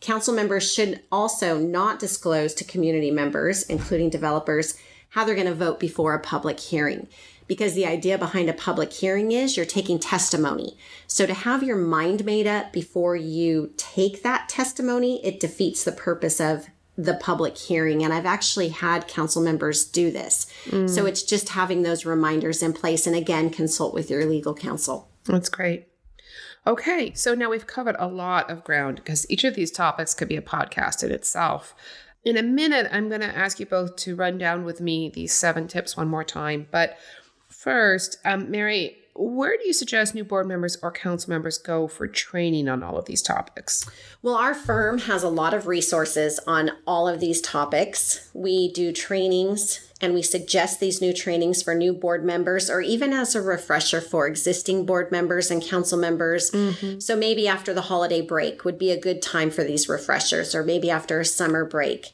council 0.00 0.34
members 0.34 0.72
should 0.72 1.02
also 1.12 1.56
not 1.56 2.00
disclose 2.00 2.52
to 2.54 2.64
community 2.64 3.12
members, 3.12 3.62
including 3.62 4.10
developers, 4.10 4.76
how 5.12 5.24
they're 5.24 5.34
going 5.34 5.46
to 5.46 5.54
vote 5.54 5.78
before 5.78 6.14
a 6.14 6.20
public 6.20 6.58
hearing. 6.58 7.06
Because 7.46 7.74
the 7.74 7.86
idea 7.86 8.16
behind 8.16 8.48
a 8.48 8.54
public 8.54 8.92
hearing 8.92 9.30
is 9.30 9.56
you're 9.56 9.66
taking 9.66 9.98
testimony. 9.98 10.76
So 11.06 11.26
to 11.26 11.34
have 11.34 11.62
your 11.62 11.76
mind 11.76 12.24
made 12.24 12.46
up 12.46 12.72
before 12.72 13.14
you 13.14 13.74
take 13.76 14.22
that 14.22 14.48
testimony, 14.48 15.24
it 15.24 15.38
defeats 15.38 15.84
the 15.84 15.92
purpose 15.92 16.40
of 16.40 16.68
the 16.96 17.14
public 17.14 17.58
hearing. 17.58 18.02
And 18.02 18.12
I've 18.12 18.26
actually 18.26 18.68
had 18.68 19.08
council 19.08 19.42
members 19.42 19.84
do 19.84 20.10
this. 20.10 20.46
Mm. 20.66 20.88
So 20.88 21.04
it's 21.04 21.22
just 21.22 21.50
having 21.50 21.82
those 21.82 22.06
reminders 22.06 22.62
in 22.62 22.72
place. 22.72 23.06
And 23.06 23.16
again, 23.16 23.50
consult 23.50 23.92
with 23.92 24.10
your 24.10 24.24
legal 24.24 24.54
counsel. 24.54 25.10
That's 25.24 25.50
great. 25.50 25.88
Okay, 26.66 27.12
so 27.12 27.34
now 27.34 27.50
we've 27.50 27.66
covered 27.66 27.96
a 27.98 28.06
lot 28.06 28.48
of 28.48 28.62
ground 28.62 28.96
because 28.96 29.28
each 29.28 29.42
of 29.42 29.56
these 29.56 29.72
topics 29.72 30.14
could 30.14 30.28
be 30.28 30.36
a 30.36 30.42
podcast 30.42 31.02
in 31.02 31.10
itself. 31.10 31.74
In 32.24 32.36
a 32.36 32.42
minute, 32.42 32.88
I'm 32.92 33.08
going 33.08 33.20
to 33.20 33.36
ask 33.36 33.58
you 33.58 33.66
both 33.66 33.96
to 33.96 34.14
run 34.14 34.38
down 34.38 34.64
with 34.64 34.80
me 34.80 35.08
these 35.08 35.32
seven 35.32 35.66
tips 35.66 35.96
one 35.96 36.08
more 36.08 36.24
time. 36.24 36.68
But 36.70 36.96
first, 37.48 38.18
um, 38.24 38.50
Mary, 38.50 38.96
where 39.14 39.56
do 39.56 39.66
you 39.66 39.72
suggest 39.72 40.14
new 40.14 40.24
board 40.24 40.46
members 40.46 40.76
or 40.82 40.90
council 40.90 41.30
members 41.30 41.58
go 41.58 41.86
for 41.86 42.06
training 42.06 42.68
on 42.68 42.82
all 42.82 42.96
of 42.96 43.06
these 43.06 43.22
topics? 43.22 43.88
Well, 44.22 44.36
our 44.36 44.54
firm 44.54 44.98
has 45.00 45.22
a 45.22 45.28
lot 45.28 45.52
of 45.52 45.66
resources 45.66 46.38
on 46.46 46.70
all 46.86 47.08
of 47.08 47.20
these 47.20 47.40
topics. 47.40 48.30
We 48.32 48.72
do 48.72 48.92
trainings 48.92 49.91
and 50.02 50.14
we 50.14 50.22
suggest 50.22 50.80
these 50.80 51.00
new 51.00 51.14
trainings 51.14 51.62
for 51.62 51.76
new 51.76 51.94
board 51.94 52.24
members 52.24 52.68
or 52.68 52.80
even 52.80 53.12
as 53.12 53.36
a 53.36 53.40
refresher 53.40 54.00
for 54.00 54.26
existing 54.26 54.84
board 54.84 55.12
members 55.12 55.48
and 55.48 55.62
council 55.62 55.96
members. 55.96 56.50
Mm-hmm. 56.50 56.98
So 56.98 57.16
maybe 57.16 57.46
after 57.46 57.72
the 57.72 57.82
holiday 57.82 58.20
break 58.20 58.64
would 58.64 58.78
be 58.78 58.90
a 58.90 59.00
good 59.00 59.22
time 59.22 59.48
for 59.48 59.62
these 59.62 59.88
refreshers 59.88 60.56
or 60.56 60.64
maybe 60.64 60.90
after 60.90 61.20
a 61.20 61.24
summer 61.24 61.64
break. 61.64 62.10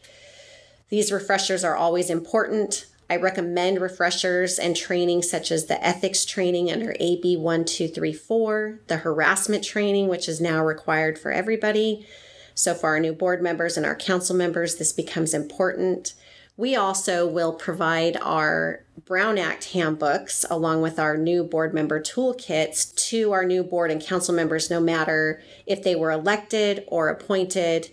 These 0.90 1.11
refreshers 1.11 1.64
are 1.64 1.77
always 1.77 2.11
important. 2.11 2.87
I 3.09 3.16
recommend 3.16 3.81
refreshers 3.81 4.59
and 4.59 4.77
training 4.77 5.22
such 5.22 5.51
as 5.51 5.64
the 5.64 5.83
ethics 5.83 6.27
training 6.27 6.70
under 6.70 6.94
AB 7.01 7.38
1234, 7.38 8.81
the 8.87 8.98
harassment 8.98 9.64
training, 9.64 10.09
which 10.09 10.29
is 10.29 10.42
now 10.42 10.62
required 10.62 11.18
for 11.18 11.31
everybody. 11.33 12.07
So, 12.55 12.74
for 12.74 12.88
our 12.88 13.01
new 13.01 13.14
board 13.14 13.40
members 13.40 13.79
and 13.79 13.87
our 13.87 13.94
council 13.94 14.37
members, 14.37 14.77
this 14.77 14.92
becomes 14.92 15.33
important. 15.33 16.12
We 16.58 16.74
also 16.74 17.24
will 17.24 17.52
provide 17.52 18.16
our 18.20 18.84
Brown 19.06 19.38
Act 19.38 19.72
handbooks 19.72 20.44
along 20.50 20.82
with 20.82 20.98
our 20.98 21.16
new 21.16 21.44
board 21.44 21.72
member 21.72 22.00
toolkits 22.00 22.92
to 23.10 23.30
our 23.30 23.44
new 23.44 23.62
board 23.62 23.92
and 23.92 24.02
council 24.02 24.34
members, 24.34 24.68
no 24.68 24.80
matter 24.80 25.40
if 25.66 25.84
they 25.84 25.94
were 25.94 26.10
elected 26.10 26.84
or 26.88 27.10
appointed 27.10 27.90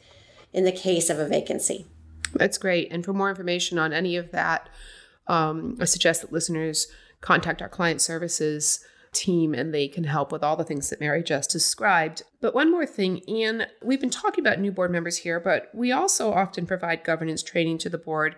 in 0.52 0.64
the 0.64 0.72
case 0.72 1.12
of 1.12 1.20
a 1.20 1.28
vacancy. 1.28 1.86
That's 2.34 2.58
great. 2.58 2.92
And 2.92 3.06
for 3.06 3.14
more 3.14 3.30
information 3.30 3.78
on 3.78 3.94
any 3.94 4.16
of 4.16 4.32
that, 4.32 4.68
um, 5.28 5.78
I 5.80 5.86
suggest 5.86 6.22
that 6.22 6.34
listeners 6.34 6.88
contact 7.22 7.62
our 7.62 7.70
client 7.70 8.02
services 8.02 8.84
team 9.16 9.54
and 9.54 9.74
they 9.74 9.88
can 9.88 10.04
help 10.04 10.32
with 10.32 10.44
all 10.44 10.56
the 10.56 10.64
things 10.64 10.90
that 10.90 11.00
Mary 11.00 11.24
just 11.24 11.50
described. 11.50 12.22
But 12.42 12.54
one 12.54 12.70
more 12.70 12.86
thing, 12.86 13.22
Anne, 13.28 13.68
we've 13.82 14.02
been 14.02 14.10
talking 14.10 14.46
about 14.46 14.60
new 14.60 14.72
board 14.72 14.92
members 14.92 15.18
here, 15.18 15.40
but 15.40 15.70
we 15.74 15.92
also 15.92 16.32
often 16.32 16.66
provide 16.68 17.04
governance 17.04 17.42
training 17.42 17.80
to 17.80 17.90
the 17.90 17.98
board 17.98 18.36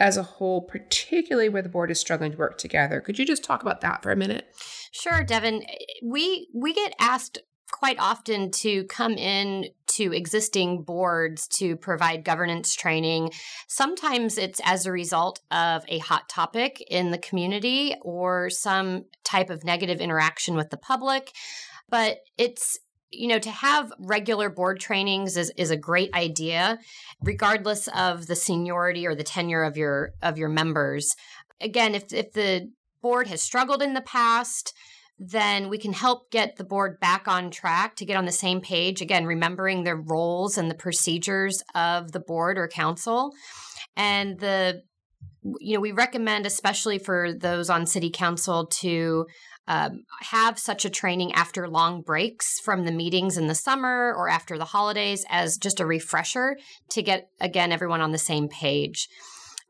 as 0.00 0.16
a 0.16 0.22
whole, 0.22 0.60
particularly 0.62 1.48
where 1.48 1.62
the 1.62 1.68
board 1.68 1.90
is 1.90 2.00
struggling 2.00 2.32
to 2.32 2.38
work 2.38 2.58
together. 2.58 3.00
Could 3.00 3.18
you 3.18 3.24
just 3.24 3.44
talk 3.44 3.62
about 3.62 3.80
that 3.82 4.02
for 4.02 4.10
a 4.10 4.16
minute? 4.16 4.48
Sure, 4.90 5.22
Devin. 5.22 5.64
We 6.02 6.48
we 6.52 6.72
get 6.72 6.94
asked 6.98 7.38
quite 7.70 7.98
often 7.98 8.50
to 8.50 8.84
come 8.84 9.12
in 9.12 9.66
to 9.94 10.12
existing 10.12 10.82
boards 10.82 11.46
to 11.48 11.76
provide 11.76 12.24
governance 12.24 12.74
training. 12.74 13.30
Sometimes 13.68 14.38
it's 14.38 14.60
as 14.64 14.86
a 14.86 14.92
result 14.92 15.40
of 15.50 15.84
a 15.88 15.98
hot 15.98 16.28
topic 16.28 16.82
in 16.88 17.10
the 17.10 17.18
community 17.18 17.94
or 18.02 18.50
some 18.50 19.04
type 19.24 19.50
of 19.50 19.64
negative 19.64 20.00
interaction 20.00 20.56
with 20.56 20.70
the 20.70 20.76
public. 20.76 21.32
But 21.88 22.18
it's 22.38 22.78
you 23.10 23.28
know 23.28 23.38
to 23.38 23.50
have 23.50 23.92
regular 23.98 24.50
board 24.50 24.80
trainings 24.80 25.36
is, 25.36 25.52
is 25.56 25.70
a 25.70 25.76
great 25.76 26.12
idea 26.14 26.78
regardless 27.22 27.88
of 27.88 28.26
the 28.26 28.34
seniority 28.34 29.06
or 29.06 29.14
the 29.14 29.22
tenure 29.22 29.62
of 29.62 29.76
your 29.76 30.12
of 30.20 30.36
your 30.36 30.48
members 30.48 31.14
again 31.60 31.94
if 31.94 32.12
if 32.12 32.32
the 32.32 32.72
board 33.02 33.28
has 33.28 33.40
struggled 33.40 33.82
in 33.82 33.94
the 33.94 34.00
past 34.00 34.74
then 35.18 35.68
we 35.68 35.78
can 35.78 35.92
help 35.92 36.30
get 36.30 36.56
the 36.56 36.64
board 36.64 36.98
back 37.00 37.28
on 37.28 37.50
track 37.50 37.96
to 37.96 38.04
get 38.04 38.16
on 38.16 38.24
the 38.24 38.32
same 38.32 38.60
page. 38.60 39.00
Again, 39.00 39.26
remembering 39.26 39.84
the 39.84 39.94
roles 39.94 40.58
and 40.58 40.70
the 40.70 40.74
procedures 40.74 41.62
of 41.74 42.12
the 42.12 42.20
board 42.20 42.58
or 42.58 42.66
council. 42.68 43.32
And 43.96 44.40
the, 44.40 44.82
you 45.60 45.74
know, 45.74 45.80
we 45.80 45.92
recommend, 45.92 46.46
especially 46.46 46.98
for 46.98 47.32
those 47.32 47.70
on 47.70 47.86
city 47.86 48.10
council, 48.10 48.66
to 48.80 49.26
um, 49.66 50.02
have 50.22 50.58
such 50.58 50.84
a 50.84 50.90
training 50.90 51.32
after 51.32 51.68
long 51.68 52.02
breaks 52.02 52.58
from 52.60 52.84
the 52.84 52.92
meetings 52.92 53.38
in 53.38 53.46
the 53.46 53.54
summer 53.54 54.12
or 54.14 54.28
after 54.28 54.58
the 54.58 54.66
holidays 54.66 55.24
as 55.30 55.56
just 55.56 55.80
a 55.80 55.86
refresher 55.86 56.58
to 56.90 57.02
get, 57.02 57.28
again, 57.40 57.72
everyone 57.72 58.00
on 58.00 58.12
the 58.12 58.18
same 58.18 58.48
page. 58.48 59.08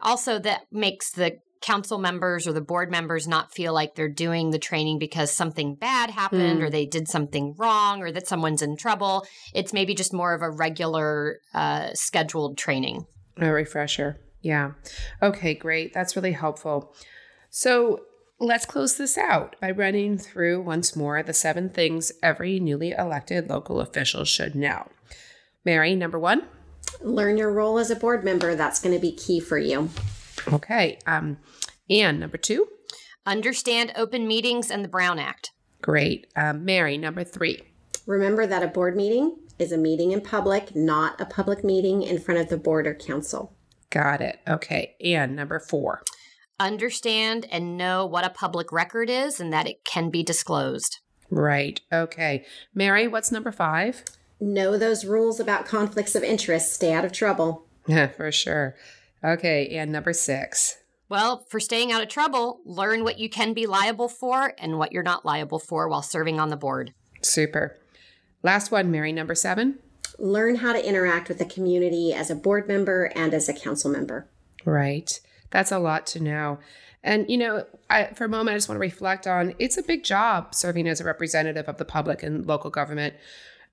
Also, 0.00 0.38
that 0.38 0.62
makes 0.72 1.12
the 1.12 1.36
council 1.64 1.96
members 1.96 2.46
or 2.46 2.52
the 2.52 2.60
board 2.60 2.90
members 2.90 3.26
not 3.26 3.50
feel 3.50 3.72
like 3.72 3.94
they're 3.94 4.06
doing 4.06 4.50
the 4.50 4.58
training 4.58 4.98
because 4.98 5.30
something 5.30 5.74
bad 5.74 6.10
happened 6.10 6.60
mm. 6.60 6.62
or 6.62 6.68
they 6.68 6.84
did 6.84 7.08
something 7.08 7.54
wrong 7.56 8.02
or 8.02 8.12
that 8.12 8.28
someone's 8.28 8.60
in 8.60 8.76
trouble. 8.76 9.26
It's 9.54 9.72
maybe 9.72 9.94
just 9.94 10.12
more 10.12 10.34
of 10.34 10.42
a 10.42 10.50
regular 10.50 11.40
uh, 11.54 11.88
scheduled 11.94 12.58
training. 12.58 13.06
A 13.38 13.50
refresher. 13.50 14.20
Yeah. 14.42 14.72
Okay, 15.22 15.54
great. 15.54 15.94
That's 15.94 16.14
really 16.14 16.32
helpful. 16.32 16.94
So 17.48 18.02
let's 18.38 18.66
close 18.66 18.98
this 18.98 19.16
out 19.16 19.56
by 19.58 19.70
running 19.70 20.18
through 20.18 20.60
once 20.60 20.94
more 20.94 21.22
the 21.22 21.32
seven 21.32 21.70
things 21.70 22.12
every 22.22 22.60
newly 22.60 22.90
elected 22.90 23.48
local 23.48 23.80
official 23.80 24.26
should 24.26 24.54
know. 24.54 24.88
Mary, 25.64 25.94
number 25.94 26.18
one. 26.18 26.42
Learn 27.00 27.38
your 27.38 27.50
role 27.50 27.78
as 27.78 27.90
a 27.90 27.96
board 27.96 28.22
member. 28.22 28.54
That's 28.54 28.82
going 28.82 28.94
to 28.94 29.00
be 29.00 29.12
key 29.12 29.40
for 29.40 29.56
you. 29.56 29.88
Okay. 30.52 30.98
Um, 31.06 31.38
and 31.88 32.20
number 32.20 32.36
two, 32.36 32.66
understand 33.26 33.92
open 33.96 34.26
meetings 34.26 34.70
and 34.70 34.84
the 34.84 34.88
Brown 34.88 35.18
Act. 35.18 35.52
Great. 35.82 36.26
Um, 36.36 36.64
Mary, 36.64 36.96
number 36.96 37.24
three. 37.24 37.62
Remember 38.06 38.46
that 38.46 38.62
a 38.62 38.68
board 38.68 38.96
meeting 38.96 39.36
is 39.58 39.72
a 39.72 39.78
meeting 39.78 40.12
in 40.12 40.20
public, 40.20 40.74
not 40.74 41.20
a 41.20 41.26
public 41.26 41.64
meeting 41.64 42.02
in 42.02 42.18
front 42.18 42.40
of 42.40 42.48
the 42.48 42.56
board 42.56 42.86
or 42.86 42.94
council. 42.94 43.54
Got 43.90 44.20
it. 44.20 44.40
Okay. 44.48 44.96
And 45.02 45.36
number 45.36 45.60
four. 45.60 46.02
Understand 46.58 47.46
and 47.50 47.76
know 47.76 48.06
what 48.06 48.24
a 48.24 48.30
public 48.30 48.72
record 48.72 49.10
is 49.10 49.40
and 49.40 49.52
that 49.52 49.66
it 49.66 49.84
can 49.84 50.10
be 50.10 50.22
disclosed. 50.22 50.98
Right. 51.30 51.80
Okay. 51.92 52.44
Mary, 52.74 53.08
what's 53.08 53.32
number 53.32 53.52
five? 53.52 54.04
Know 54.40 54.76
those 54.76 55.04
rules 55.04 55.40
about 55.40 55.66
conflicts 55.66 56.14
of 56.14 56.22
interest. 56.22 56.72
Stay 56.72 56.92
out 56.92 57.04
of 57.04 57.12
trouble. 57.12 57.66
Yeah, 57.86 58.06
for 58.16 58.30
sure. 58.32 58.74
Okay. 59.24 59.68
And 59.76 59.90
number 59.90 60.12
six. 60.12 60.78
Well, 61.08 61.44
for 61.48 61.60
staying 61.60 61.92
out 61.92 62.02
of 62.02 62.08
trouble, 62.08 62.60
learn 62.64 63.04
what 63.04 63.18
you 63.18 63.28
can 63.28 63.52
be 63.52 63.66
liable 63.66 64.08
for 64.08 64.54
and 64.58 64.78
what 64.78 64.92
you're 64.92 65.02
not 65.02 65.24
liable 65.24 65.58
for 65.58 65.88
while 65.88 66.02
serving 66.02 66.40
on 66.40 66.48
the 66.48 66.56
board. 66.56 66.92
Super. 67.22 67.78
Last 68.42 68.70
one, 68.70 68.90
Mary, 68.90 69.12
number 69.12 69.34
seven. 69.34 69.78
Learn 70.18 70.56
how 70.56 70.72
to 70.72 70.86
interact 70.86 71.28
with 71.28 71.38
the 71.38 71.44
community 71.44 72.12
as 72.12 72.30
a 72.30 72.34
board 72.34 72.68
member 72.68 73.10
and 73.16 73.34
as 73.34 73.48
a 73.48 73.54
council 73.54 73.90
member. 73.90 74.28
Right. 74.64 75.20
That's 75.50 75.72
a 75.72 75.78
lot 75.78 76.06
to 76.08 76.20
know. 76.20 76.58
And, 77.02 77.28
you 77.28 77.36
know, 77.36 77.66
I, 77.90 78.06
for 78.14 78.24
a 78.24 78.28
moment, 78.28 78.54
I 78.54 78.56
just 78.56 78.68
want 78.68 78.76
to 78.76 78.80
reflect 78.80 79.26
on 79.26 79.54
it's 79.58 79.76
a 79.76 79.82
big 79.82 80.04
job 80.04 80.54
serving 80.54 80.88
as 80.88 81.00
a 81.00 81.04
representative 81.04 81.68
of 81.68 81.76
the 81.76 81.84
public 81.84 82.22
and 82.22 82.46
local 82.46 82.70
government. 82.70 83.14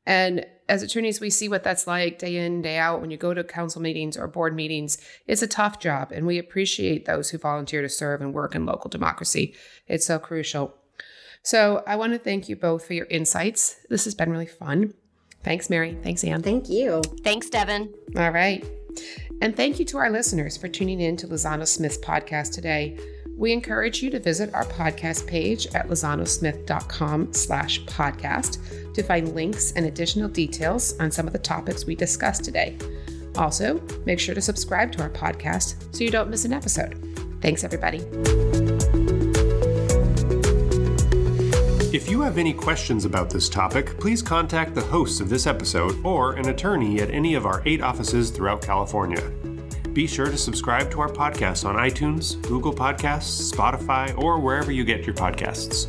And 0.05 0.45
as 0.67 0.81
attorneys, 0.81 1.19
we 1.19 1.29
see 1.29 1.49
what 1.49 1.63
that's 1.63 1.85
like 1.85 2.17
day 2.17 2.37
in, 2.37 2.61
day 2.61 2.77
out. 2.77 3.01
When 3.01 3.11
you 3.11 3.17
go 3.17 3.33
to 3.33 3.43
council 3.43 3.81
meetings 3.81 4.17
or 4.17 4.27
board 4.27 4.55
meetings, 4.55 4.97
it's 5.27 5.41
a 5.41 5.47
tough 5.47 5.79
job. 5.79 6.11
And 6.11 6.25
we 6.25 6.37
appreciate 6.37 7.05
those 7.05 7.29
who 7.29 7.37
volunteer 7.37 7.81
to 7.81 7.89
serve 7.89 8.21
and 8.21 8.33
work 8.33 8.55
in 8.55 8.65
local 8.65 8.89
democracy. 8.89 9.53
It's 9.87 10.05
so 10.05 10.17
crucial. 10.17 10.75
So 11.43 11.83
I 11.85 11.95
want 11.95 12.13
to 12.13 12.19
thank 12.19 12.49
you 12.49 12.55
both 12.55 12.85
for 12.85 12.93
your 12.93 13.07
insights. 13.07 13.77
This 13.89 14.05
has 14.05 14.15
been 14.15 14.31
really 14.31 14.45
fun. 14.45 14.93
Thanks, 15.43 15.69
Mary. 15.69 15.97
Thanks, 16.03 16.23
Anne. 16.23 16.41
Thank 16.41 16.69
you. 16.69 17.01
Thanks, 17.23 17.49
Devin. 17.49 17.93
All 18.15 18.31
right. 18.31 18.63
And 19.41 19.55
thank 19.55 19.79
you 19.79 19.85
to 19.85 19.97
our 19.97 20.11
listeners 20.11 20.55
for 20.55 20.67
tuning 20.67 21.01
in 21.01 21.17
to 21.17 21.27
Lozano 21.27 21.67
Smith's 21.67 21.97
podcast 21.97 22.53
today. 22.53 22.97
We 23.41 23.53
encourage 23.53 24.03
you 24.03 24.11
to 24.11 24.19
visit 24.19 24.53
our 24.53 24.65
podcast 24.65 25.25
page 25.25 25.65
at 25.73 25.87
lozanosmith.com 25.89 27.33
slash 27.33 27.83
podcast 27.85 28.93
to 28.93 29.01
find 29.01 29.33
links 29.33 29.71
and 29.71 29.87
additional 29.87 30.29
details 30.29 30.95
on 30.99 31.09
some 31.09 31.25
of 31.25 31.33
the 31.33 31.39
topics 31.39 31.83
we 31.83 31.95
discussed 31.95 32.43
today. 32.43 32.77
Also, 33.35 33.81
make 34.05 34.19
sure 34.19 34.35
to 34.35 34.41
subscribe 34.41 34.91
to 34.91 35.01
our 35.01 35.09
podcast 35.09 35.73
so 35.91 36.03
you 36.03 36.11
don't 36.11 36.29
miss 36.29 36.45
an 36.45 36.53
episode. 36.53 36.93
Thanks, 37.41 37.63
everybody. 37.63 38.05
If 41.91 42.11
you 42.11 42.21
have 42.21 42.37
any 42.37 42.53
questions 42.53 43.05
about 43.05 43.31
this 43.31 43.49
topic, 43.49 43.99
please 43.99 44.21
contact 44.21 44.75
the 44.75 44.81
hosts 44.81 45.19
of 45.19 45.29
this 45.29 45.47
episode 45.47 45.95
or 46.05 46.33
an 46.33 46.49
attorney 46.49 47.01
at 47.01 47.09
any 47.09 47.33
of 47.33 47.47
our 47.47 47.63
eight 47.65 47.81
offices 47.81 48.29
throughout 48.29 48.61
California. 48.61 49.31
Be 49.93 50.07
sure 50.07 50.27
to 50.27 50.37
subscribe 50.37 50.89
to 50.91 51.01
our 51.01 51.09
podcast 51.09 51.65
on 51.65 51.75
iTunes, 51.75 52.41
Google 52.47 52.73
Podcasts, 52.73 53.51
Spotify, 53.51 54.17
or 54.17 54.39
wherever 54.39 54.71
you 54.71 54.85
get 54.85 55.05
your 55.05 55.15
podcasts. 55.15 55.87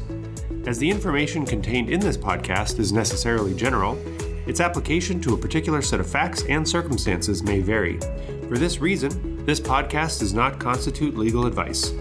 As 0.66 0.76
the 0.78 0.90
information 0.90 1.46
contained 1.46 1.88
in 1.88 2.00
this 2.00 2.16
podcast 2.16 2.80
is 2.80 2.92
necessarily 2.92 3.54
general, 3.54 3.96
its 4.46 4.58
application 4.58 5.20
to 5.20 5.34
a 5.34 5.38
particular 5.38 5.80
set 5.82 6.00
of 6.00 6.10
facts 6.10 6.42
and 6.48 6.68
circumstances 6.68 7.44
may 7.44 7.60
vary. 7.60 8.00
For 8.48 8.58
this 8.58 8.80
reason, 8.80 9.44
this 9.46 9.60
podcast 9.60 10.18
does 10.18 10.34
not 10.34 10.58
constitute 10.58 11.16
legal 11.16 11.46
advice. 11.46 11.92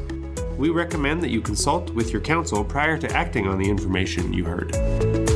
We 0.57 0.69
recommend 0.69 1.21
that 1.21 1.29
you 1.29 1.41
consult 1.41 1.91
with 1.91 2.11
your 2.11 2.21
counsel 2.21 2.63
prior 2.63 2.97
to 2.97 3.15
acting 3.15 3.47
on 3.47 3.59
the 3.59 3.69
information 3.69 4.33
you 4.33 4.45
heard. 4.45 5.30